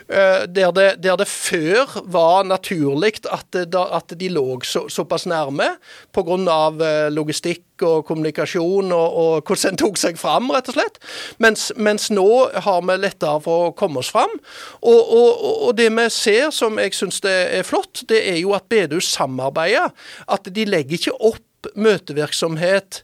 [0.08, 5.76] Eh, der det, der det, før var naturlig at, at, de lå så, såpass nærme
[6.12, 6.36] pga.
[6.84, 11.00] Eh, logistikk og kommunikasjon og, og hvordan en tok seg fram, rett og slett.
[11.38, 12.26] Mens, mens, nå
[12.66, 14.36] har vi lettere for å komme oss fram.
[14.82, 18.68] Og, og, og det vi ser som jeg syns er flott, det er jo at
[18.68, 19.90] bedehus samarbeider.
[20.28, 23.02] At de legger ikke opp møtevirksomhet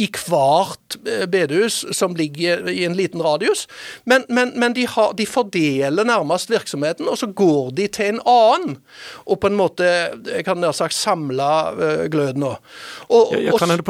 [0.00, 3.66] i hvert eh, bedehus som ligger i en liten radius.
[4.04, 8.22] Men, men, men de, har, de, fordeler nærmest virksomheten, og så går de til en
[8.28, 8.78] annen.
[9.26, 12.46] Og på en måte jeg kan nær sagt samle uh, gløden.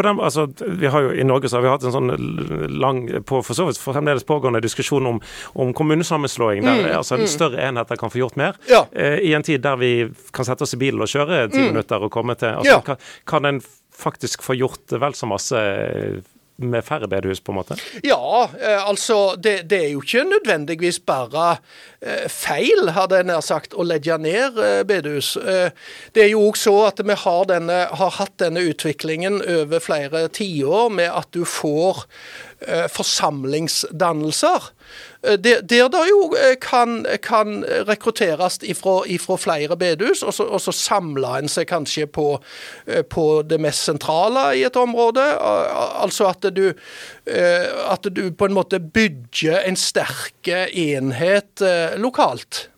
[0.01, 0.47] Dem, altså,
[0.81, 2.11] vi har jo I Norge så har vi hatt en sånn
[2.81, 5.21] lang på for så vidt fremdeles pågående diskusjon om,
[5.55, 6.65] om kommunesammenslåing.
[6.65, 7.27] der mm, altså, mm.
[7.31, 8.59] Større enheter kan få gjort mer.
[8.71, 8.85] Ja.
[8.97, 9.93] I en tid der vi
[10.35, 11.71] kan sette oss i bilen og kjøre ti mm.
[11.73, 12.81] minutter og komme til altså, ja.
[12.85, 13.63] kan, kan en
[14.01, 15.65] faktisk få gjort vel så masse
[16.61, 17.77] med færre bedehus, på en måte?
[18.05, 21.57] Ja, eh, altså det, det er jo ikke nødvendigvis bare
[22.03, 25.33] eh, feil, hadde jeg nær sagt, å legge ned eh, bedehus.
[25.41, 30.27] Det er jo òg så at vi har, denne, har hatt denne utviklingen over flere
[30.29, 32.05] tiår med at du får
[32.93, 34.80] forsamlingsdannelser Eh,
[35.37, 40.73] der, der det jo eh, kan, kan rekrutteres ifra, flere bedehus, og så, og så
[40.73, 42.39] samler en seg kanskje på,
[42.87, 45.25] eh, på, det mest sentrale i et område.
[46.01, 46.73] Altså at du,
[47.27, 51.63] at du på en måte bygger en sterk enhet
[52.01, 52.70] lokalt.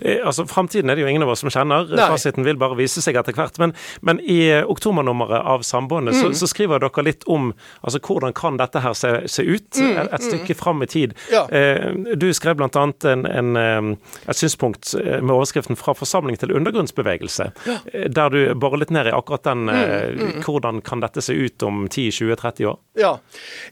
[0.00, 1.88] Eh, altså, Framtiden er det jo ingen av oss som kjenner.
[1.90, 2.08] Nei.
[2.12, 3.58] Fasiten vil bare vise seg etter hvert.
[3.60, 3.74] Men,
[4.06, 6.20] men i eh, oktobernummeret av Samboende mm.
[6.20, 7.50] så, så, skriver dere litt om
[7.82, 9.92] altså, hvordan kan dette her se, se ut, mm.
[9.92, 10.60] et, et, stykke mm.
[10.62, 11.14] fram i tid.
[11.32, 11.44] Ja.
[11.48, 12.68] Eh, du skrev bl.a.
[13.08, 13.90] En, en, eh,
[14.28, 17.76] et synspunkt med overskriften 'Fra forsamling til undergrunnsbevegelse', ja.
[18.08, 19.74] der du borer litt ned i akkurat den mm.
[20.18, 20.42] mm.
[20.46, 22.78] hvordan kan dette se ut om 10-20-30 år?
[22.98, 23.12] Ja.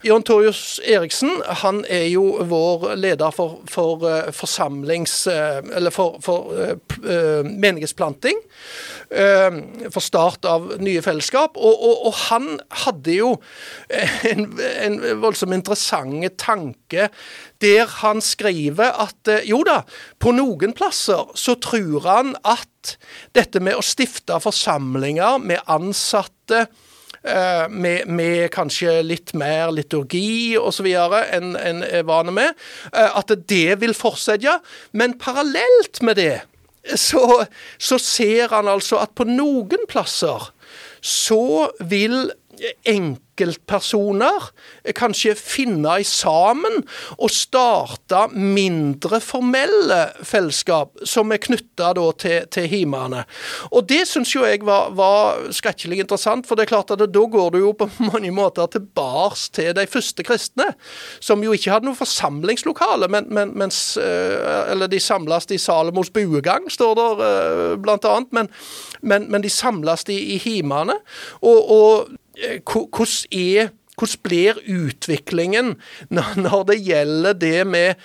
[0.07, 5.25] Jon Torjus Eriksen han er jo vår leder for, for forsamlings...
[5.27, 8.39] Eller for, for uh, menighetsplanting.
[9.07, 11.59] For start av nye fellesskap.
[11.59, 12.47] Og, og, og han
[12.85, 13.29] hadde jo
[14.31, 17.07] en, en voldsomt interessant tanke
[17.63, 19.81] der han skriver at jo da,
[20.21, 22.97] på noen plasser så tror han at
[23.35, 26.67] dette med å stifte forsamlinger med ansatte
[27.23, 30.87] med, med, kanskje litt mer liturgi osv.
[30.87, 32.53] enn en er vane med.
[32.93, 34.59] At det vil fortsette.
[34.91, 36.35] Men parallelt med det
[36.95, 37.45] så,
[37.77, 40.49] så ser han altså at på noen plasser
[41.03, 42.29] så vil
[43.37, 44.49] enkeltpersoner
[44.97, 46.81] kanskje finne sammen
[47.17, 53.23] og starte mindre formelle fellesskap som er knytta til, til himene.
[53.71, 57.25] Og det syns jo jeg var, var skrekkelig interessant, for det er klart at da
[57.27, 60.71] går du jo på mange måter tilbake til de første kristne,
[61.19, 66.11] som jo ikke hadde noe forsamlingslokale, men, men, mens, eh, eller de samles i Salomos
[66.13, 70.97] buegang, står der eh, blant annet, men, men, de samles i, i himene.
[71.41, 72.15] og, og
[72.63, 75.75] hvordan er hvordan blir utviklingen
[76.45, 77.95] når det gjelder det med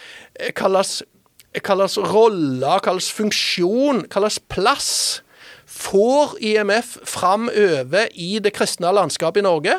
[0.40, 4.90] eh, hva slags rolle, hva slags funksjon, hva slags plass
[5.72, 9.78] får IMF framover i det kristne landskapet i Norge?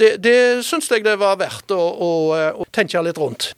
[0.00, 2.10] Det, det syns jeg det var verdt å, å,
[2.60, 3.52] å, tenke litt rundt.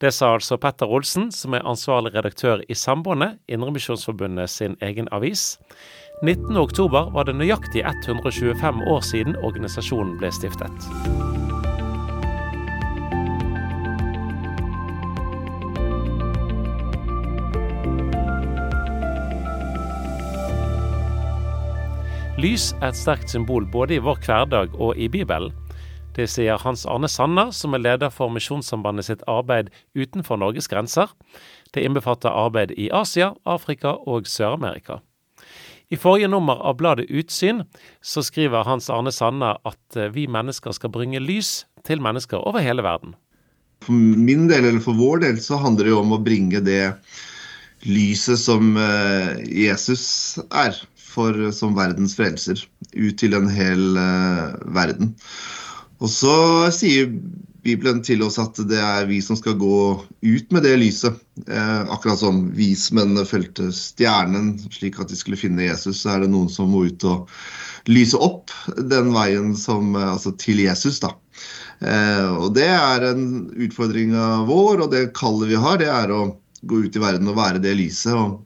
[0.00, 5.58] Det sa altså Petter Olsen, som er ansvarlig redaktør i Sambandet, Indremisjonsforbundet sin egen avis.
[6.22, 10.84] 19.10 var det nøyaktig 125 år siden organisasjonen ble stiftet.
[22.36, 25.56] Lys er et sterkt symbol både i vår hverdag og i Bibelen.
[26.12, 31.08] Det sier Hans Arne Sanner, som er leder for Misjonssambandet sitt arbeid utenfor Norges grenser.
[31.72, 35.00] Det innbefatter arbeid i Asia, Afrika og Sør-Amerika.
[35.90, 37.64] I forrige nummer av bladet Utsyn
[38.00, 42.62] så skriver Hans Arne Sanne at eh, vi mennesker skal bringe lys til mennesker over
[42.62, 43.16] hele verden.
[43.82, 46.92] For min del, eller for vår del, så handler det jo om å bringe det
[47.88, 50.04] lyset som eh, Jesus
[50.52, 50.78] er
[51.10, 52.62] for, som verdens frelser,
[52.94, 53.98] ut til en hel
[54.70, 55.16] verden.
[55.98, 56.36] Og så
[56.70, 57.10] sier
[57.64, 61.16] Bibelen til oss at det er vi som skal gå ut med det lyset.
[61.46, 66.30] Eh, akkurat som vismennene fulgte stjernen slik at de skulle finne Jesus, så er det
[66.32, 67.28] noen som må ut og
[67.90, 71.00] lyse opp den veien som, eh, altså til Jesus.
[71.00, 71.14] da.
[71.80, 76.12] Eh, og Det er en utfordring av vår, og det kallet vi har, det er
[76.12, 78.12] å gå ut i verden og være det lyset.
[78.12, 78.40] Og,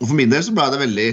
[0.00, 1.10] og For min del så ble det veldig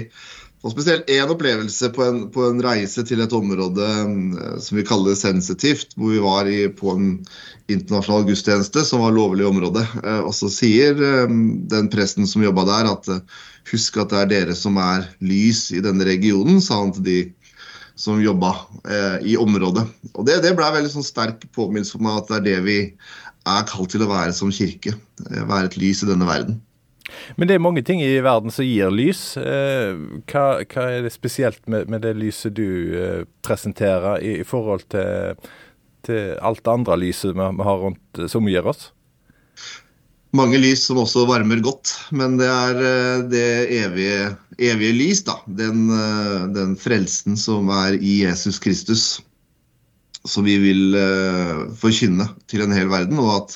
[0.58, 4.86] og spesielt én opplevelse på en, på en, reise til et område eh, som vi
[4.86, 7.12] kaller sensitivt, hvor vi var i, på en
[7.70, 9.84] internasjonal gudstjeneste som var lovlig område.
[9.86, 10.24] området.
[10.26, 11.36] og så sier eh,
[11.70, 13.10] den presten som jobba der at
[13.70, 17.18] husk at det er dere som er lys i denne regionen, sa han til de
[17.98, 18.52] som jobba
[19.26, 19.82] i området.
[20.14, 22.76] Og Det, det ble veldig sånn sterk påminnelse for meg at det er det vi
[23.42, 24.94] er kalt til å være som kirke.
[25.26, 26.60] Være et lys i denne verden.
[27.36, 29.22] Men det er mange ting i verden som gir lys.
[29.40, 29.94] Eh,
[30.30, 32.68] hva, hva er det spesielt med, med det lyset du
[32.98, 35.38] eh, presenterer i, i forhold til,
[36.06, 38.90] til alt det andre lyset vi har rundt som gir oss?
[40.36, 45.38] Mange lys som også varmer godt, men det er eh, det evige, evige lys, da.
[45.46, 49.06] Den, eh, den, frelsen som er i Jesus Kristus,
[50.28, 50.96] som vi vil
[51.78, 53.20] forkynne til en hel verden.
[53.22, 53.54] Og at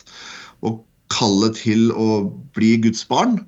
[1.13, 2.25] å kalle til å
[2.57, 3.43] bli Guds barn,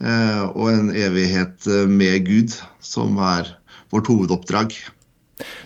[0.00, 3.52] uh, og en evighet med Gud, som er
[3.92, 4.74] vårt hovedoppdrag.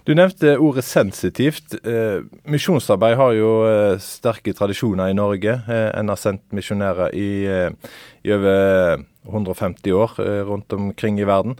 [0.08, 1.76] Du nevnte ordet sensitivt.
[1.84, 5.58] Eh, misjonsarbeid har jo eh, sterke tradisjoner i Norge.
[5.68, 7.92] Eh, en har sendt misjonærer i, eh,
[8.24, 11.58] i, over 150 år eh, rundt omkring i verden.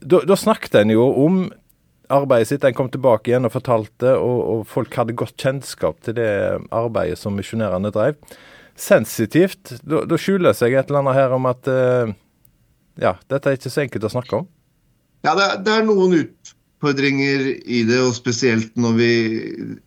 [0.00, 1.44] Da, da snakket en jo om
[2.12, 2.64] arbeidet sitt.
[2.64, 6.30] En kom tilbake igjen og fortalte, og, og folk hadde godt kjennskap til det
[6.72, 8.16] arbeidet som misjonærene drev.
[8.76, 12.12] Sensitivt, da, da skjuler seg et eller annet her om at uh,
[13.00, 14.48] ja, dette er ikke så enkelt å snakke om.
[15.26, 19.12] Ja, det, det er noen utfordringer i det, og spesielt når vi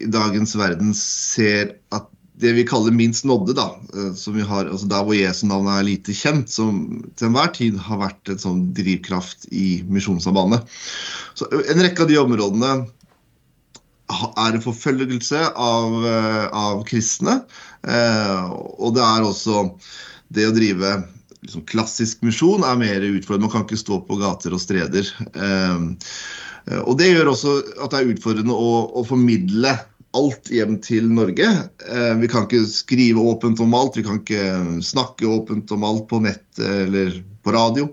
[0.01, 4.69] i dagens verden ser at det vi kaller minst nådde, da, eh, som vi har,
[4.69, 8.39] altså der hvor Jesu navn er lite kjent, som til enhver tid har vært en
[8.39, 10.63] sånn drivkraft i Misjonssambandet.
[11.35, 12.71] Så En rekke av de områdene
[14.09, 17.43] er forfølgelse av, eh, av kristne.
[17.87, 19.65] Eh, og det er også
[20.35, 20.95] det å drive
[21.43, 23.47] liksom, klassisk misjon er mer utfordrende.
[23.47, 25.13] Man kan ikke stå på gater og streder.
[25.33, 25.79] Eh,
[26.83, 29.77] og Det gjør også at det er utfordrende å, å formidle
[30.17, 31.47] alt hjem til Norge.
[31.85, 36.07] Eh, vi kan ikke skrive åpent om alt, vi kan ikke snakke åpent om alt
[36.09, 37.89] på nett eller på radio.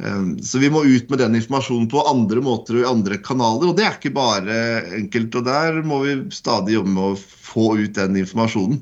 [0.00, 3.70] Eh, så vi må ut med den informasjonen på andre måter og i andre kanaler.
[3.70, 4.58] Og det er ikke bare
[5.00, 5.36] enkelt.
[5.40, 7.18] Og der må vi stadig jobbe med å
[7.50, 8.80] få ut den informasjonen.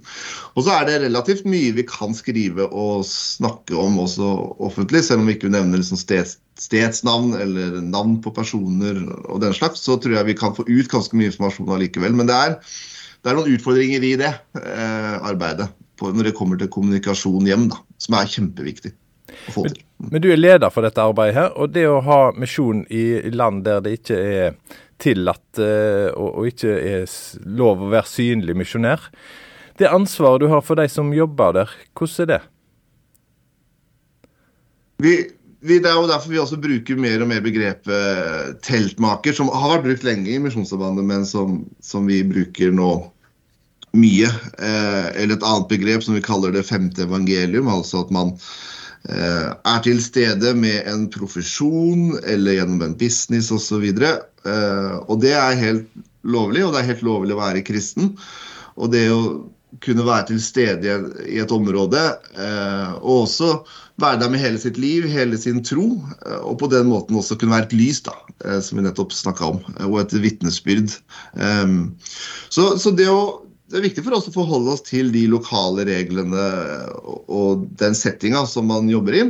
[0.54, 4.28] Og så er det relativt mye vi kan skrive og snakke om også
[4.68, 8.96] offentlig, selv om vi ikke nevner liksom steds stedsnavn eller navn på personer
[9.30, 12.16] og den slags, så tror jeg vi kan få ut ganske mye informasjon allikevel.
[12.18, 12.56] Men det er,
[13.22, 17.78] det er noen utfordringer i det eh, arbeidet når det kommer til kommunikasjon hjem, da,
[18.02, 18.92] som er kjempeviktig.
[19.48, 19.80] Å få til.
[19.98, 23.32] Men, men du er leder for dette arbeidet her, og det å ha misjon i
[23.34, 27.18] land der det ikke er tillatt eh, og, og ikke er
[27.58, 29.08] lov å være synlig misjonær.
[29.78, 32.40] Det ansvaret du har for de som jobber der, hvordan er det?
[34.98, 35.12] Vi,
[35.62, 39.76] vi, det er jo derfor vi også bruker mer og mer begrepet teltmaker, som har
[39.76, 42.90] vært brukt lenge i Misjonssambandet, men som, som, vi bruker nå
[43.98, 44.32] mye.
[44.58, 48.42] Eh, eller et annet begrep som vi kaller det femte evangelium, altså at man eh,
[49.08, 53.86] er til stede med en profesjon eller gjennom en business osv.
[54.46, 55.88] Eh, og det er helt
[56.28, 58.12] lovlig, og det er helt lovlig å være kristen.
[58.78, 59.22] Og det å
[59.84, 60.94] kunne være til stede
[61.28, 62.00] i et område,
[62.40, 63.50] eh, og også
[64.00, 65.90] være der med hele sitt liv, hele sin tro,
[66.24, 69.12] eh, og på den måten også kunne være et lys, da, eh, som vi nettopp
[69.12, 70.96] snakka om, og et vitnesbyrd.
[72.48, 75.84] Så, så det, å, det, er viktig for oss å forholde oss til de lokale
[75.88, 76.48] reglene
[77.28, 79.24] og den settinga som man jobber i,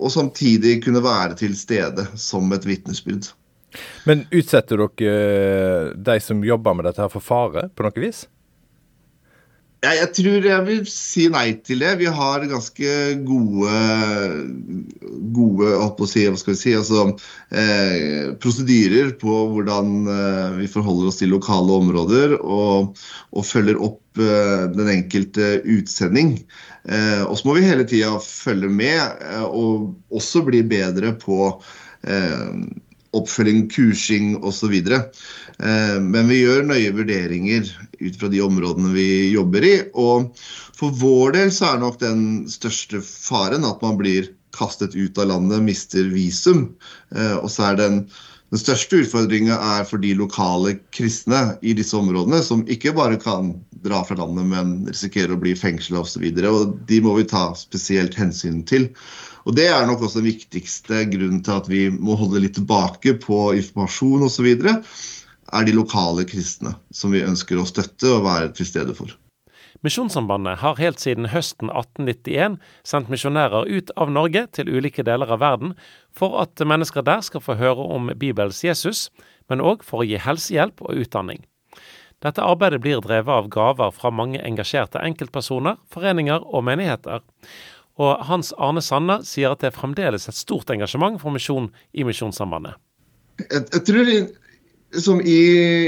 [0.00, 3.30] og samtidig kunne være til stede som et vitnesbyrd.
[4.08, 8.24] Men utsetter dere de som jobber med dette her for fare på noe vis?
[9.80, 11.94] Ja, jeg tror jeg vil si nei til det.
[12.02, 13.76] Vi har ganske gode,
[15.32, 17.06] gode si, hva skal vi si, altså,
[17.48, 22.92] eh, prosedyrer på hvordan eh, vi forholder oss til lokale områder og,
[23.32, 26.36] og følger opp eh, den enkelte utsending.
[26.84, 31.54] Eh, og så må vi hele tida følge med eh, og også bli bedre på
[32.04, 32.52] eh,
[33.16, 34.74] oppfølging, kursing osv.
[34.74, 37.68] Eh, men vi gjør nøye vurderinger
[38.00, 39.74] ut fra de områdene vi jobber i.
[39.98, 40.30] Og
[40.78, 45.30] for vår del så er nok den største faren at man blir kastet ut av
[45.30, 46.68] landet, mister visum.
[47.14, 48.04] Eh, og så er den
[48.50, 53.52] den største utfordringa for de lokale kristne i disse områdene, som ikke bare kan
[53.84, 56.24] dra fra landet, men risikerer å bli fengsla osv.
[56.34, 58.88] De må vi ta spesielt hensyn til.
[59.46, 63.16] Og Det er nok også den viktigste grunnen til at vi må holde litt tilbake
[63.22, 64.50] på informasjon osv.
[65.50, 69.10] er de lokale kristne, som vi ønsker å støtte og være til stede for.
[69.80, 75.40] Misjonssambandet har helt siden høsten 1891 sendt misjonærer ut av Norge til ulike deler av
[75.40, 75.72] verden
[76.12, 79.08] for at mennesker der skal få høre om Bibels Jesus,
[79.48, 81.46] men òg for å gi helsehjelp og utdanning.
[82.20, 87.24] Dette arbeidet blir drevet av gaver fra mange engasjerte enkeltpersoner, foreninger og menigheter.
[88.00, 92.06] Og Hans Arne Sanna sier at det er fremdeles et stort engasjement for misjon i
[92.08, 92.78] Misjonssambandet.
[93.40, 94.12] Jeg, jeg tror
[95.00, 95.40] som i,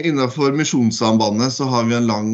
[0.06, 2.28] Innenfor Misjonssambandet så har vi en lang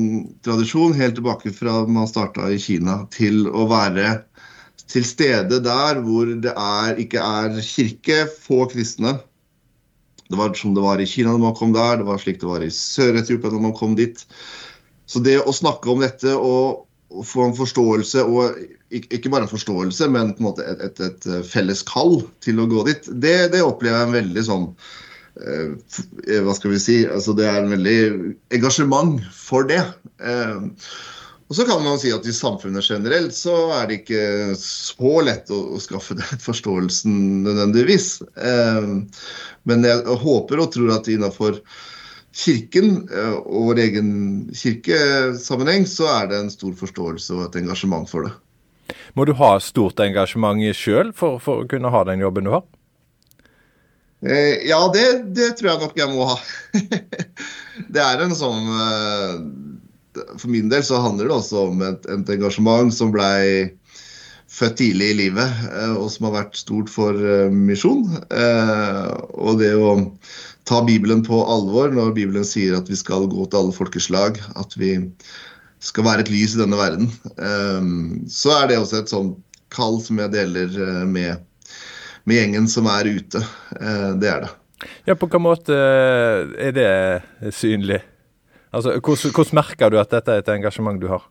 [0.45, 4.19] tradisjon, helt tilbake fra man starta i Kina, til å være
[4.89, 9.19] til stede der hvor det er, ikke er kirke, få kristne.
[10.29, 12.51] Det var som det var i Kina når man kom der, det var slik det
[12.51, 14.21] var i Sør-Etiopia når man kom dit.
[15.09, 18.59] Så det å snakke om dette og, og få en forståelse, og
[18.93, 22.69] ikke bare en forståelse, men på en måte et, et, et felles kall til å
[22.69, 24.67] gå dit, det, det opplever jeg en veldig sånn
[25.41, 27.99] eh, Hva skal vi si altså Det er en veldig
[28.59, 29.81] engasjement for det.
[30.21, 30.69] Eh,
[31.49, 34.25] og så kan man si at i samfunnet generelt så er det ikke
[34.61, 38.19] så lett å, å skaffe den forståelsen nødvendigvis.
[38.37, 38.91] Eh,
[39.69, 41.63] men jeg håper og tror at innafor
[42.39, 44.11] Kirken eh, og vår egen
[44.55, 48.35] kirkesammenheng så er det en stor forståelse og et engasjement for det.
[49.19, 52.63] Må du ha stort engasjement sjøl for, for, å kunne ha den jobben du har?
[54.23, 56.39] Eh, ja, det, det, tror jeg nok jeg må ha.
[57.95, 59.35] det er en sånn eh,
[60.39, 63.75] For min del så handler det også om et, et engasjement som blei
[64.49, 65.59] født tidlig i livet,
[66.01, 67.15] og som har vært stort for
[67.53, 68.07] misjon.
[69.37, 69.91] Og det å
[70.69, 74.77] ta Bibelen på alvor når Bibelen sier at vi skal gå til alle folkeslag, at
[74.77, 74.95] vi
[75.85, 79.39] skal være et lys i denne verden, ehm, så er det også et sånt
[79.73, 81.45] kall som jeg deler eh, med,
[82.29, 83.43] med gjengen som er ute.
[83.79, 84.53] Eh, det er det.
[85.09, 86.91] Ja, På hvilken måte er det
[87.55, 88.03] synlig?
[88.73, 91.25] Altså, hvordan, hvordan merker du at dette er et engasjement du har?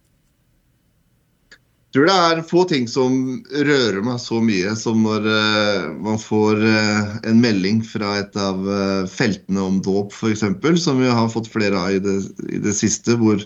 [1.95, 3.13] Tror det er få ting som
[3.47, 8.59] rører meg så mye som når uh, man får uh, en melding fra et av
[8.67, 10.43] uh, feltene om dåp, f.eks.,
[10.83, 12.17] som vi har fått flere av i det,
[12.51, 13.39] i det siste, hvor,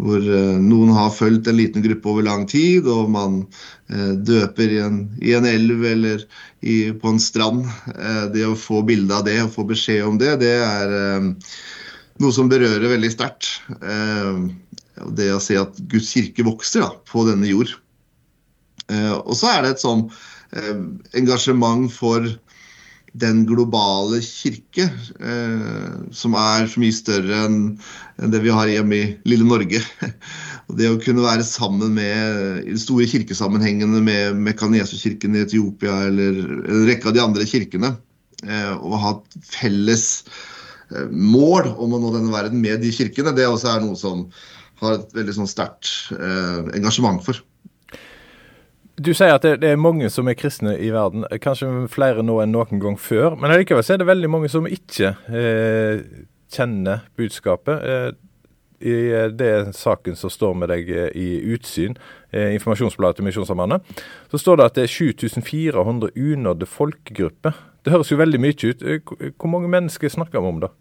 [0.00, 3.42] hvor noen har fulgt en liten gruppe over lang tid, og man
[4.28, 6.24] døper i en, i en, elv eller
[6.60, 7.64] i, på en strand.
[8.34, 11.22] det å få bilde av det og få beskjed om det, det er
[12.20, 13.54] noe som berører veldig sterkt
[15.16, 17.72] det å se at Guds kirke vokser da, på denne jord.
[18.92, 20.06] Eh, og så er det et sånn
[20.56, 20.74] eh,
[21.18, 22.26] engasjement for
[23.16, 24.90] den globale kirke,
[25.24, 27.60] eh, som er så mye større enn,
[28.32, 29.80] det vi har hjemme i lille Norge.
[30.66, 35.94] Og det å kunne være sammen med i de store kirkesammenhengene med Mekanesu-kirken i Etiopia
[36.08, 37.92] eller en rekke av de andre kirkene,
[38.82, 40.02] og ha et felles
[41.06, 44.26] mål om å nå denne verden med de kirkene, det også er noe som
[44.80, 47.40] har et veldig sånn sterkt eh, engasjement for.
[48.96, 52.38] Du sier at det, det, er mange som er kristne i verden, kanskje flere nå
[52.40, 53.34] enn noen gang før.
[53.36, 56.06] Men allikevel er det veldig mange som ikke eh,
[56.52, 57.84] kjenner budskapet.
[57.84, 58.08] Eh,
[58.88, 61.98] I eh, det saken som står med deg eh, i Utsyn,
[62.32, 63.84] eh, informasjonsbladet til Misjonssambandet,
[64.32, 67.60] så står det at det er 7400 unådde folkegrupper.
[67.84, 68.88] Det høres jo veldig mye ut.
[69.36, 70.72] Hvor mange mennesker snakker vi om da?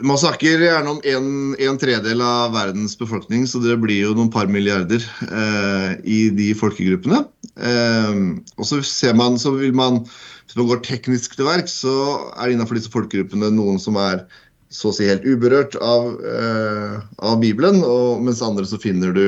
[0.00, 1.26] Man snakker gjerne om en,
[1.60, 6.46] en, tredel av verdens befolkning, så det blir jo noen par milliarder eh, i de
[6.56, 7.20] folkegruppene.
[7.60, 8.22] Eh,
[8.56, 10.02] og så ser man, så vil man,
[10.44, 11.92] Hvis man går teknisk til verk, så
[12.32, 14.24] er det innenfor disse folkegruppene noen som er
[14.74, 19.26] så å si helt uberørt av, eh, av Bibelen, og mens andre så finner du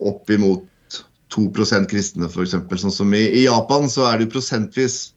[0.00, 0.66] opp imot
[1.34, 2.56] 2% kristne, f.eks.
[2.82, 5.12] Sånn som i, i Japan så er det prosentvis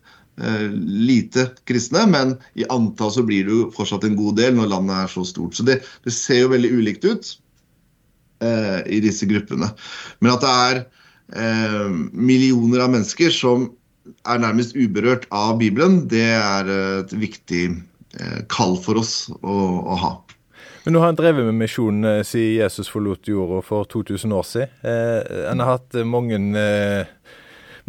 [0.73, 4.95] lite kristne, men i antall så blir det jo fortsatt en god del når landet
[5.03, 5.53] er så stort.
[5.53, 7.29] Så det, det ser jo veldig ulikt ut
[8.41, 9.69] eh, i disse gruppene.
[10.23, 10.81] Men at det er
[11.37, 13.69] eh, millioner av mennesker som
[14.27, 19.99] er nærmest uberørt av Bibelen, det er et viktig eh, kall for oss å, å
[20.01, 20.15] ha.
[20.83, 24.47] Men nå har han drevet med misjon eh, siden Jesus forlot jorda for 2000 år
[24.47, 24.73] siden.
[24.83, 27.13] Eh, en har hatt mange eh,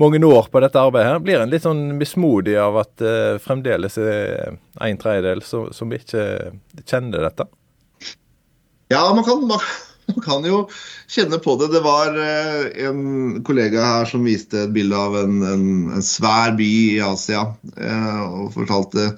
[0.01, 3.99] mange år på dette arbeidet, her, blir en litt sånn mismodig av at uh, fremdeles
[4.03, 6.24] er en tredjedel som, som, ikke
[6.82, 7.47] kjenner dette?
[8.90, 9.62] Ja, man kan, man,
[10.11, 10.64] man kan, jo
[11.11, 11.70] kjenne på det.
[11.76, 16.57] Det var uh, en kollega her som viste et bilde av en, en, en svær
[16.59, 19.12] by i Asia uh, og fortalte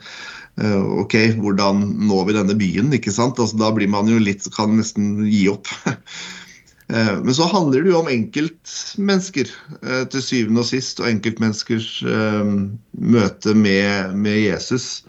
[0.57, 2.87] OK, hvordan når vi denne byen?
[2.97, 3.37] ikke sant?
[3.37, 5.69] Altså, da blir man jo litt, kan nesten gi opp.
[6.89, 9.49] Eh, men så handler det jo om enkeltmennesker
[9.83, 12.53] eh, til syvende og sist, og enkeltmenneskers eh,
[13.15, 15.07] møte med, med, Jesus.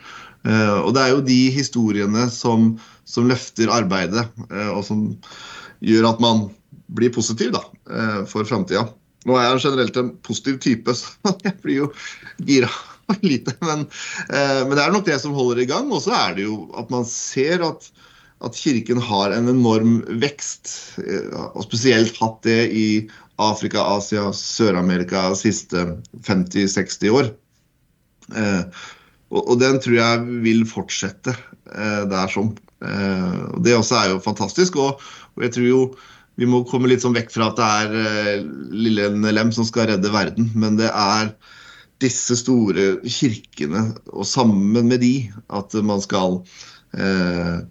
[0.47, 2.69] Og det er jo de historiene som,
[3.09, 4.21] som løfter arbeidet,
[4.71, 5.01] og som
[5.83, 6.45] gjør at man
[6.95, 7.59] blir positiv da,
[8.31, 8.85] for framtida.
[9.27, 11.89] Nå er jeg generelt en positiv type, så jeg blir jo
[12.47, 12.71] gira
[13.25, 13.57] lite.
[13.59, 13.83] Men,
[14.29, 15.91] men det er nok det som holder i gang.
[15.91, 17.91] Og så er det jo at man ser at
[18.45, 20.69] at Kirken har en enorm vekst,
[21.01, 22.87] eh, og spesielt hatt det i
[23.41, 25.85] Afrika, Asia, Sør-Amerika de siste
[26.27, 27.31] 50-60 år.
[28.35, 28.85] Eh,
[29.27, 32.53] og, den tror jeg vil fortsette eh, der som.
[33.57, 34.77] det også er jo fantastisk.
[34.77, 35.01] Og,
[35.41, 35.81] jeg tror jo
[36.37, 40.13] vi må komme litt sånn vekk fra at det er lille NLM som skal redde
[40.13, 41.31] verden, men det er
[41.97, 46.43] disse store kirkene, og sammen med de, at man skal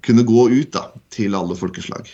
[0.07, 2.11] kunne gå ut da, til alle folkeslag.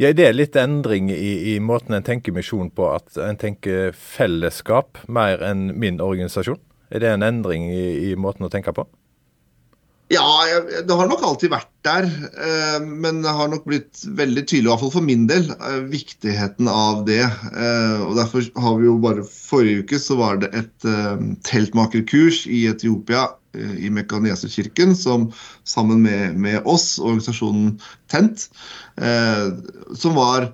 [0.00, 3.92] Ja, det er litt endring i, i måten en tenker misjon på, at en tenker
[3.92, 6.58] fellesskap mer enn min organisasjon?
[6.88, 8.88] Er det en endring i, i måten å tenke på?
[10.08, 10.24] Ja,
[10.88, 12.06] det har nok alltid vært der.
[12.08, 15.82] Eh, men det har nok blitt veldig tydelig, i hvert fall for min del, eh,
[15.90, 17.24] viktigheten av det.
[17.26, 20.88] Eh, og Derfor har vi jo bare forrige uke så var det et
[21.44, 23.26] teltmakerkurs i Etiopia
[23.56, 25.30] i Mekaneserkirken, som
[25.64, 27.78] sammen med, med, oss, organisasjonen
[28.12, 28.50] Tent,
[29.96, 30.50] som var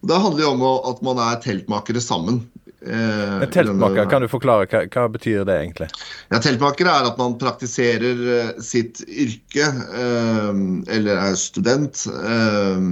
[0.00, 2.40] Det handler jo om at man er teltmakere sammen.
[2.86, 5.90] Eh, teltmaker, kan du forklare hva, hva, betyr det egentlig?
[6.32, 10.62] Ja, Teltmaker er at man praktiserer eh, sitt yrke, eh,
[10.96, 12.86] eller er student, eh,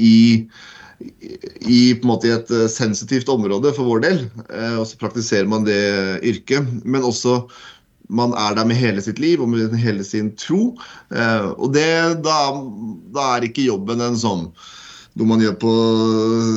[0.00, 0.16] i,
[1.60, 4.24] i, på en måte et eh, sensitivt område for vår del.
[4.48, 5.82] Eh, og så praktiserer man det
[6.24, 6.72] yrket.
[6.88, 7.42] Men også
[8.08, 10.74] man er der med hele sitt liv og med hele sin tro.
[11.56, 11.88] og det,
[12.24, 12.38] da,
[13.14, 14.48] da er ikke jobben en sånn
[15.14, 15.72] noe man gjør på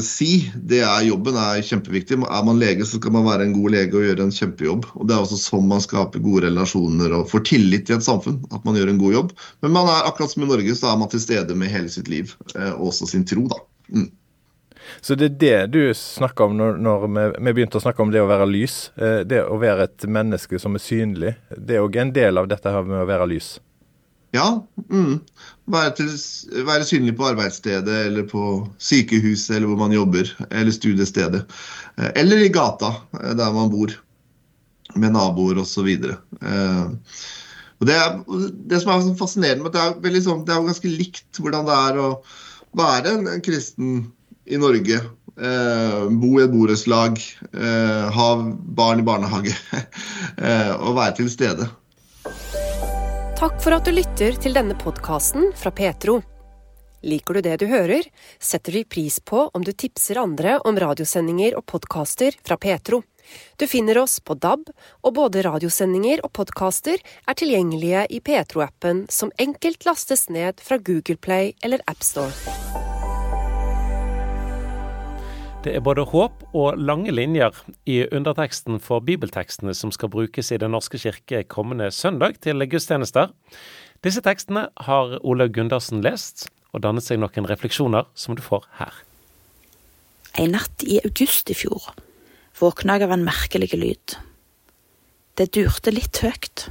[0.05, 2.17] si, det er jobben er kjempeviktig.
[2.25, 4.87] Er man lege, så skal man være en god lege og gjøre en kjempejobb.
[4.97, 8.39] Og Det er også sånn man skaper gode relasjoner og får tillit i et samfunn.
[8.49, 9.35] At man gjør en god jobb.
[9.61, 12.09] Men man er akkurat som i Norge, så er man til stede med hele sitt
[12.09, 13.45] liv, eh, og også sin tro.
[13.51, 13.61] da.
[13.93, 14.09] Mm.
[15.01, 18.11] Så det er det du snakker om når, når vi, vi, begynte å snakke om
[18.13, 18.77] det å være lys.
[18.95, 21.35] Eh, det å være et menneske som er synlig.
[21.53, 23.57] Det er òg en del av dette her med å være lys.
[24.35, 24.47] Ja.
[24.91, 25.21] Mm.
[25.71, 26.09] Være, til,
[26.67, 31.45] være, synlig på arbeidsstedet eller på sykehuset eller hvor man jobber, eller studiestedet.
[31.97, 33.95] Eh, eller i gata eh, der man bor,
[34.95, 35.89] med naboer osv.
[37.77, 37.97] Det,
[38.71, 41.99] det som er fascinerende det er, veldig sånn, det er ganske likt hvordan det er
[42.01, 42.07] å
[42.77, 43.99] være en, en kristen
[44.47, 45.01] i Norge.
[45.37, 47.19] Eh, bo i et borettslag,
[47.53, 48.29] eh, ha
[48.79, 49.53] barn i barnehage
[50.37, 51.67] eh, og være til stede.
[53.37, 56.23] Takk for at du lytter til denne podkasten fra Petro.
[57.05, 58.07] Liker du det du hører,
[58.41, 63.03] setter vi pris på om du tipser andre om radiosendinger og podkaster fra Petro.
[63.61, 64.71] Du finner oss på DAB,
[65.05, 71.19] og både radiosendinger og podkaster er tilgjengelige i Petro-appen, som enkelt lastes ned fra Google
[71.21, 72.96] Play eller AppStore.
[75.67, 77.57] Det er både håp og lange linjer
[77.91, 83.33] i underteksten for bibeltekstene som skal brukes i Den norske kirke kommende søndag til gudstjenester.
[83.99, 88.95] Disse tekstene har Olaug Gundersen lest, og dannet seg noen refleksjoner som du får her.
[90.39, 91.91] En natt i august i fjor
[92.61, 94.15] våkna jeg av en merkelig lyd.
[95.35, 96.69] Det durte litt høyt.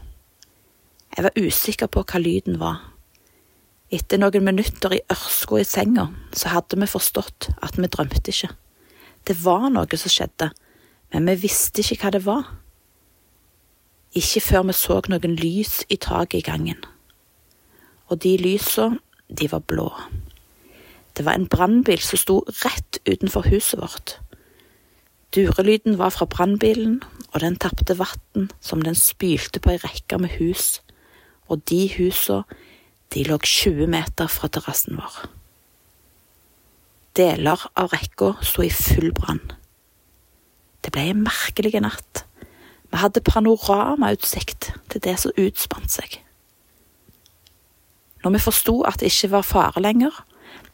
[1.12, 2.80] Jeg var usikker på hva lyden var.
[3.92, 8.56] Etter noen minutter i ørska i senga, så hadde vi forstått at vi drømte ikke.
[9.26, 10.52] Det var noe som skjedde,
[11.12, 12.44] men vi visste ikke hva det var.
[14.16, 16.78] Ikke før vi så noen lys i taket i gangen.
[18.06, 18.92] Og de lysa,
[19.28, 19.90] de var blå.
[21.16, 24.16] Det var en brannbil som sto rett utenfor huset vårt.
[25.34, 27.00] Durelyden var fra brannbilen,
[27.32, 30.80] og den tapte vann som den spylte på ei rekke med hus,
[31.50, 32.44] og de husa,
[33.14, 35.35] de lå 20 meter fra terrassen vår.
[37.16, 39.40] Deler av rekka sto i full brann.
[40.84, 42.26] Det ble en merkelig natt.
[42.92, 46.18] Vi hadde panoramautsikt til det som utspant seg.
[48.24, 50.12] Når vi forsto at det ikke var fare lenger,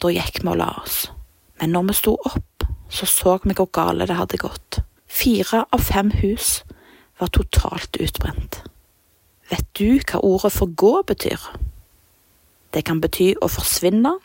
[0.02, 1.04] da gikk vi og la oss.
[1.60, 4.82] Men når vi sto opp, så så vi hvor gale det hadde gått.
[5.06, 6.62] Fire av fem hus
[7.20, 8.62] var totalt utbrent.
[9.50, 11.40] Vet du hva ordet forgå betyr?
[12.74, 14.16] Det kan bety å forsvinne,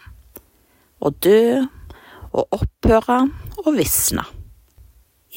[0.98, 1.68] å dø,
[2.32, 3.20] å opphøre
[3.64, 4.26] og visne.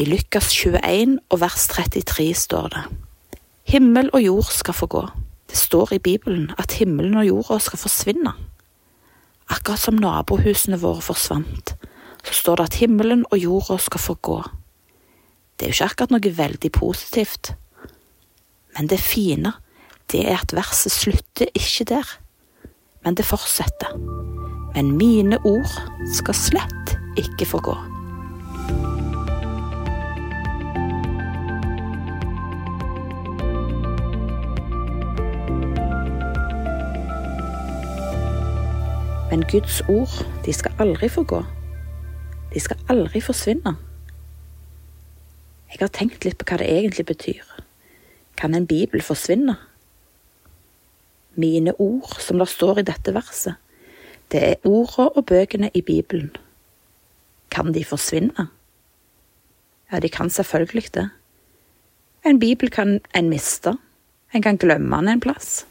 [0.01, 2.85] I Lukas 21 og vers 33 står det
[3.71, 5.03] Himmel og jord skal få gå.
[5.51, 8.33] Det står i Bibelen at himmelen og jorda skal forsvinne.
[9.51, 11.75] Akkurat som nabohusene våre forsvant,
[12.23, 14.39] så står det at himmelen og jorda skal få gå.
[15.59, 17.53] Det er jo ikke akkurat noe veldig positivt.
[18.79, 19.53] Men det fine,
[20.13, 22.15] det er at verset slutter ikke der,
[23.05, 23.99] men det fortsetter.
[24.75, 25.73] Men mine ord
[26.15, 27.75] skal slett ikke få gå.
[39.31, 40.11] Men Guds ord,
[40.45, 41.41] de skal aldri få gå.
[42.55, 43.77] De skal aldri forsvinne.
[45.71, 47.45] Jeg har tenkt litt på hva det egentlig betyr.
[48.39, 49.55] Kan en bibel forsvinne?
[51.39, 53.55] Mine ord, som det står i dette verset,
[54.33, 56.31] det er ordene og bøkene i Bibelen.
[57.51, 58.49] Kan de forsvinne?
[59.93, 61.09] Ja, de kan selvfølgelig det.
[62.27, 63.75] En bibel kan en miste,
[64.35, 65.67] en kan glemme den en plass,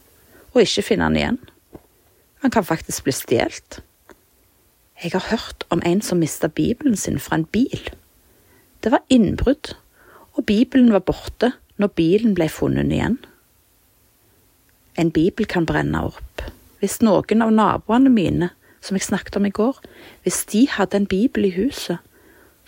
[0.54, 1.40] og ikke finne den igjen.
[2.42, 3.80] Han kan faktisk bli stjålet.
[5.04, 7.90] Jeg har hørt om en som mista bibelen sin fra en bil.
[8.84, 9.76] Det var innbrudd,
[10.34, 13.18] og bibelen var borte når bilen ble funnet igjen.
[15.00, 16.44] En bibel kan brenne opp.
[16.80, 18.52] Hvis noen av naboene mine,
[18.82, 19.80] som jeg snakket om i går,
[20.24, 22.00] hvis de hadde en bibel i huset,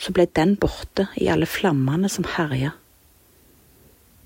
[0.02, 2.74] så ble den borte i alle flammene som herja.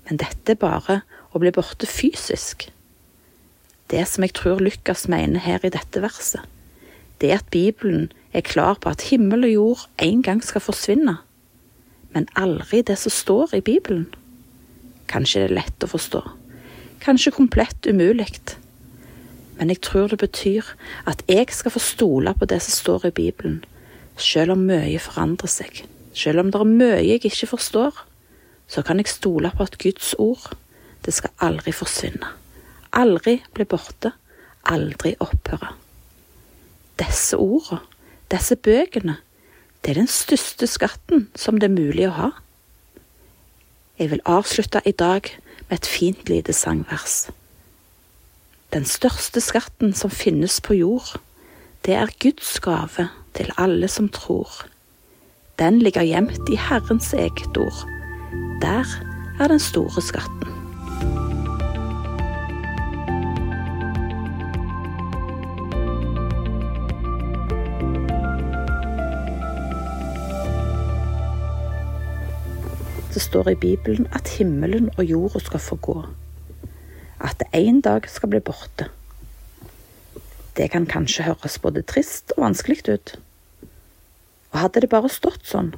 [0.06, 1.00] Men dette er bare
[1.34, 2.68] å bli borte fysisk.
[3.90, 6.42] Det som jeg tror Lukas mener her i dette verset,
[7.20, 11.16] det er at Bibelen er klar på at himmel og jord en gang skal forsvinne,
[12.12, 14.08] men aldri det som står i Bibelen.
[15.08, 16.22] Kanskje det er lett å forstå,
[17.04, 18.56] kanskje komplett umulig,
[19.58, 20.68] men jeg tror det betyr
[21.08, 23.64] at jeg skal få stole på det som står i Bibelen,
[24.16, 25.82] selv om mye forandrer seg,
[26.16, 28.04] selv om det er mye jeg ikke forstår,
[28.68, 30.52] så kan jeg stole på at Guds ord,
[31.04, 32.28] det skal aldri forsvinne,
[32.92, 34.12] aldri bli borte,
[34.66, 35.74] aldri opphøre.
[36.98, 37.84] Disse ordene,
[38.32, 39.20] disse bøkene,
[39.84, 42.30] det er den største skatten som det er mulig å ha.
[44.00, 45.28] Jeg vil avslutte i dag
[45.68, 47.28] med et fint lite sangvers.
[48.74, 51.20] Den største skatten som finnes på jord,
[51.86, 53.08] det er Guds gave
[53.38, 54.50] til alle som tror.
[55.58, 57.86] Den ligger gjemt i Herrens eget ord.
[58.60, 58.84] Der
[59.40, 60.50] er den store skatten.
[73.14, 76.02] Det står i Bibelen at himmelen og jorda skal forgå.
[77.20, 78.88] At det en dag skal bli borte.
[80.56, 83.16] Det kan kanskje høres både trist og vanskelig ut.
[84.52, 85.74] Og hadde det bare stått sånn,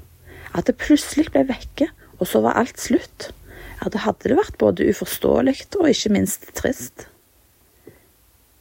[0.55, 3.31] at det plutselig ble vekke, og så var alt slutt,
[3.79, 7.07] ja, da hadde det vært både uforståelig og ikke minst trist.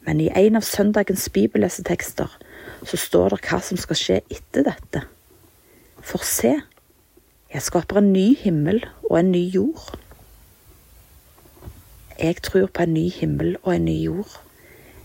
[0.06, 2.34] Men i en av søndagens bibellesetekster
[2.86, 5.02] så står det hva som skal skje etter dette.
[6.06, 6.54] For se,
[7.52, 9.98] jeg skaper en ny himmel og en ny jord.
[12.18, 14.40] Jeg tror på en ny himmel og en ny jord.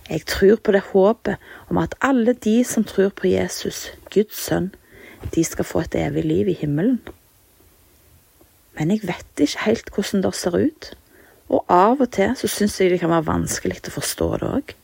[0.09, 1.37] Jeg tror på det håpet
[1.69, 4.73] om at alle de som tror på Jesus, Guds sønn,
[5.35, 7.01] de skal få et evig liv i himmelen.
[8.79, 10.91] Men jeg vet ikke helt hvordan det ser ut,
[11.53, 14.75] og av og til så syns jeg det kan være vanskelig å forstå det òg.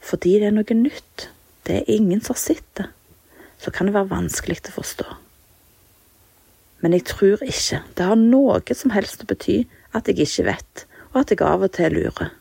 [0.00, 1.28] Fordi det er noe nytt,
[1.68, 2.36] det er ingen som
[2.78, 2.88] det,
[3.60, 5.08] så kan det være vanskelig å forstå.
[6.80, 10.87] Men jeg tror ikke det har noe som helst å bety at jeg ikke vet,
[11.12, 12.32] og at jeg av og til lurer.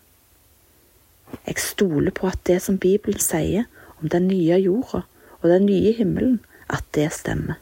[1.47, 3.67] Jeg stoler på at det som Bibelen sier
[4.01, 5.03] om den nye jorda
[5.41, 6.39] og den nye himmelen,
[6.69, 7.59] at det stemmer.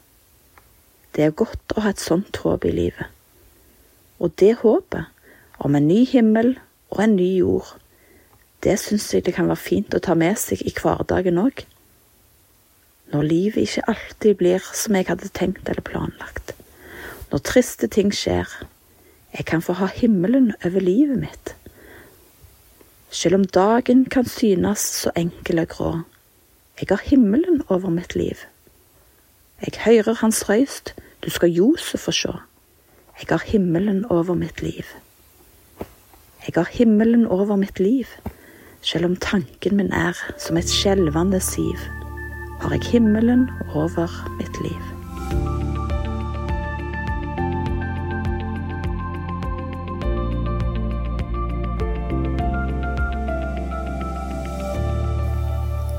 [1.16, 3.08] Det er godt å ha et sånt håp i livet.
[4.20, 5.12] Og det håpet,
[5.60, 6.56] om en ny himmel
[6.92, 7.76] og en ny jord,
[8.64, 11.64] det syns jeg det kan være fint å ta med seg i hverdagen òg.
[13.14, 16.56] Når livet ikke alltid blir som jeg hadde tenkt eller planlagt.
[17.32, 18.50] Når triste ting skjer.
[19.38, 21.56] Jeg kan få ha himmelen over livet mitt.
[23.10, 25.92] Selv om dagen kan synes så enkel og grå.
[26.80, 28.36] Jeg har himmelen over mitt liv.
[29.62, 32.34] Jeg hører hans røyst, du skal Josef få sjå.
[33.20, 34.84] Jeg har himmelen over mitt liv.
[36.48, 38.06] Jeg har himmelen over mitt liv,
[38.82, 41.80] selv om tanken min er som et skjelvende siv,
[42.62, 44.95] har jeg himmelen over mitt liv.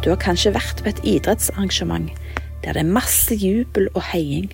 [0.06, 2.12] Du har kanskje vært på et idrettsarrangement
[2.62, 4.52] der det er masse jubel og heiing.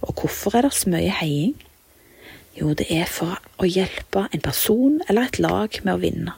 [0.00, 1.52] Og hvorfor er det så mye heiing?
[2.56, 6.32] Jo, det er for å hjelpe en person eller et lag med å vinne.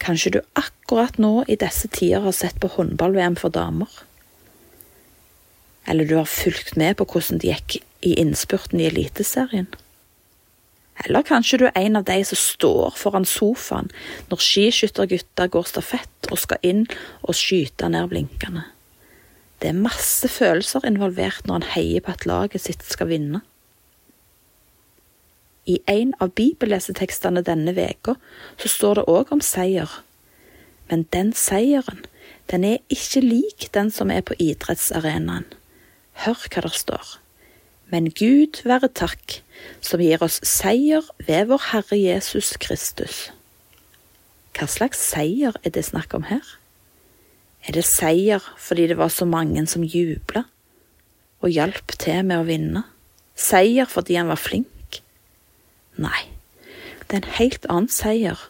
[0.00, 3.92] Kanskje du akkurat nå i disse tider har sett på håndball-VM for damer?
[5.84, 9.68] Eller du har fulgt med på hvordan det gikk i innspurten i Eliteserien?
[11.04, 13.90] Eller kanskje du er en av de som står foran sofaen
[14.30, 16.86] når skiskyttergutter går stafett og skal inn
[17.22, 18.64] og skyte ned blinkene.
[19.58, 23.42] Det er masse følelser involvert når en heier på at laget sitt skal vinne.
[25.68, 28.14] I en av bibellesetekstene denne veka
[28.56, 29.90] så står det òg om seier,
[30.88, 32.06] men den seieren,
[32.48, 35.44] den er ikke lik den som er på idrettsarenaen.
[36.24, 37.18] Hør hva der står.
[37.92, 39.42] Men Gud være takk,
[39.84, 43.28] som gir oss seier ved vår Herre Jesus Kristus.
[44.56, 46.44] Hva slags seier er det snakk om her?
[47.66, 50.44] Er det seier fordi det var så mange som jubla
[51.38, 52.84] og hjalp til med å vinne?
[53.38, 55.02] Seier fordi han var flink?
[55.98, 56.26] Nei,
[57.06, 58.40] det er en helt annen seier.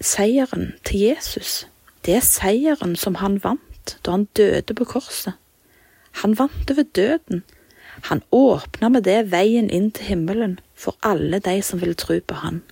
[0.00, 1.64] Seieren til Jesus,
[2.04, 5.36] det er seieren som han vant da han døde på korset.
[6.22, 7.42] Han vant over døden.
[8.02, 12.34] Han åpna med det veien inn til himmelen for alle de som ville tro på
[12.42, 12.62] han.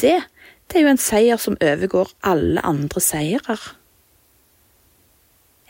[0.00, 0.18] Det,
[0.68, 3.60] det er jo en seier som overgår alle andre seirer.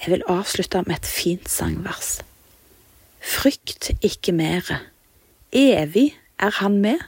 [0.02, 2.20] Jeg vil avslutte med et fint sangvers.
[3.20, 4.80] Frykt ikke mere.
[5.52, 6.98] Evig er han med.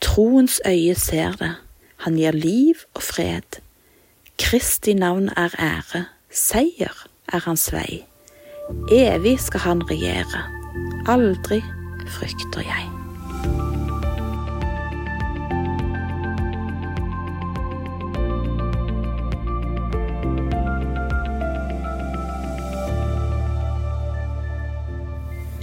[0.00, 1.54] Troens øye ser det.
[1.96, 3.60] Han gir liv og fred.
[4.38, 6.04] Kristi navn er ære.
[6.30, 8.04] Seier er hans vei.
[8.92, 10.65] Evig skal han regjere.
[11.06, 11.60] Aldri
[12.10, 12.84] frykter jeg.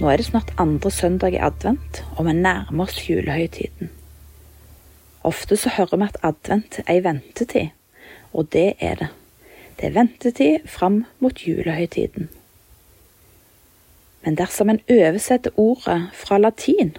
[0.00, 3.92] Nå er det snart andre søndag i advent, og vi nærmer oss julehøytiden.
[5.28, 7.76] Ofte så hører vi at advent er ei ventetid,
[8.32, 9.10] og det er det.
[9.76, 12.32] Det er ventetid fram mot julehøytiden.
[14.24, 16.94] Men dersom en oversetter ordet fra latin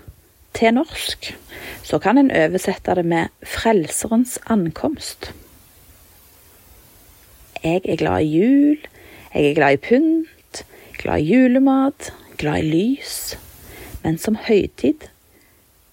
[0.54, 1.32] til norsk,
[1.84, 5.32] så kan en oversette det med Frelserens ankomst.
[7.64, 8.86] Jeg er glad i jul,
[9.34, 10.62] jeg er glad i pynt,
[11.02, 13.40] glad i julemat, glad i lys.
[14.04, 15.10] Men som høytid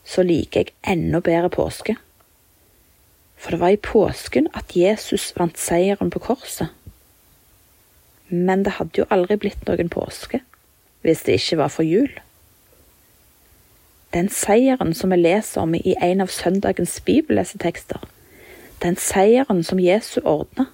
[0.04, 1.96] så liker jeg enda bedre påske.
[3.40, 6.68] For det var i påsken at Jesus vant seieren på korset.
[8.28, 10.44] Men det hadde jo aldri blitt noen påske
[11.02, 12.10] hvis det ikke var for jul.
[14.12, 18.02] Den seieren som vi leser om i en av søndagens bibellesetekster,
[18.82, 20.66] den seieren som Jesu ordna,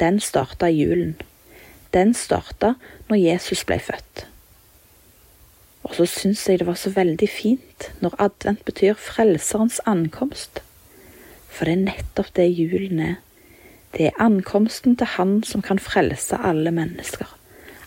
[0.00, 1.16] den starta i julen.
[1.94, 2.74] Den starta
[3.08, 4.26] når Jesus ble født.
[5.82, 10.62] Og så syns jeg det var så veldig fint når advent betyr Frelserens ankomst.
[11.52, 13.14] For det er nettopp det julen er.
[13.92, 17.28] Det er ankomsten til Han som kan frelse alle mennesker.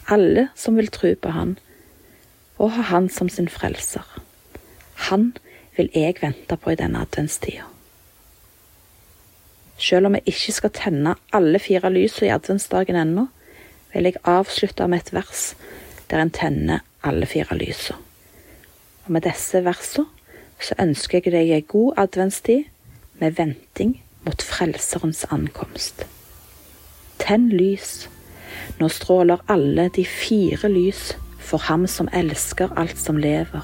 [0.07, 1.57] Alle som vil tro på Han,
[2.57, 4.05] og ha Han som sin frelser.
[5.09, 5.33] Han
[5.77, 7.65] vil jeg vente på i denne adventstida.
[9.77, 13.27] Selv om jeg ikke skal tenne alle fire lysene i adventsdagen ennå,
[13.93, 15.55] vil jeg avslutte med et vers
[16.09, 17.97] der en tenner alle fire lysene.
[19.05, 20.07] Og med disse versene
[20.61, 22.63] så ønsker jeg deg ei god adventstid
[23.19, 26.05] med venting mot Frelserens ankomst.
[27.21, 28.07] Tenn lys.
[28.79, 31.13] Nå stråler alle de fire lys
[31.45, 33.63] for ham som elsker alt som lever,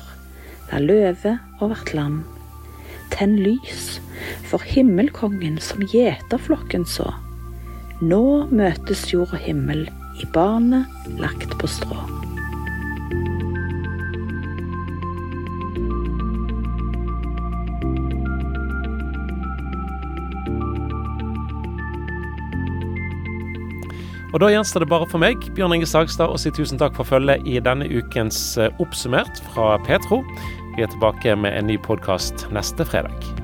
[0.69, 2.21] hver løve og hvert lam.
[3.11, 3.99] Tenn lys
[4.47, 7.09] for himmelkongen som gjeterflokken så.
[8.01, 8.23] Nå
[8.53, 9.87] møtes jord og himmel
[10.21, 10.89] i barnet
[11.21, 12.20] lagt på strå.
[24.31, 27.07] Og Da gjenstår det bare for meg, Bjørn Inge Sagstad, å si tusen takk for
[27.07, 28.39] følget i denne ukens
[28.79, 30.21] Oppsummert fra Petro.
[30.77, 33.40] Vi er tilbake med en ny podkast neste fredag.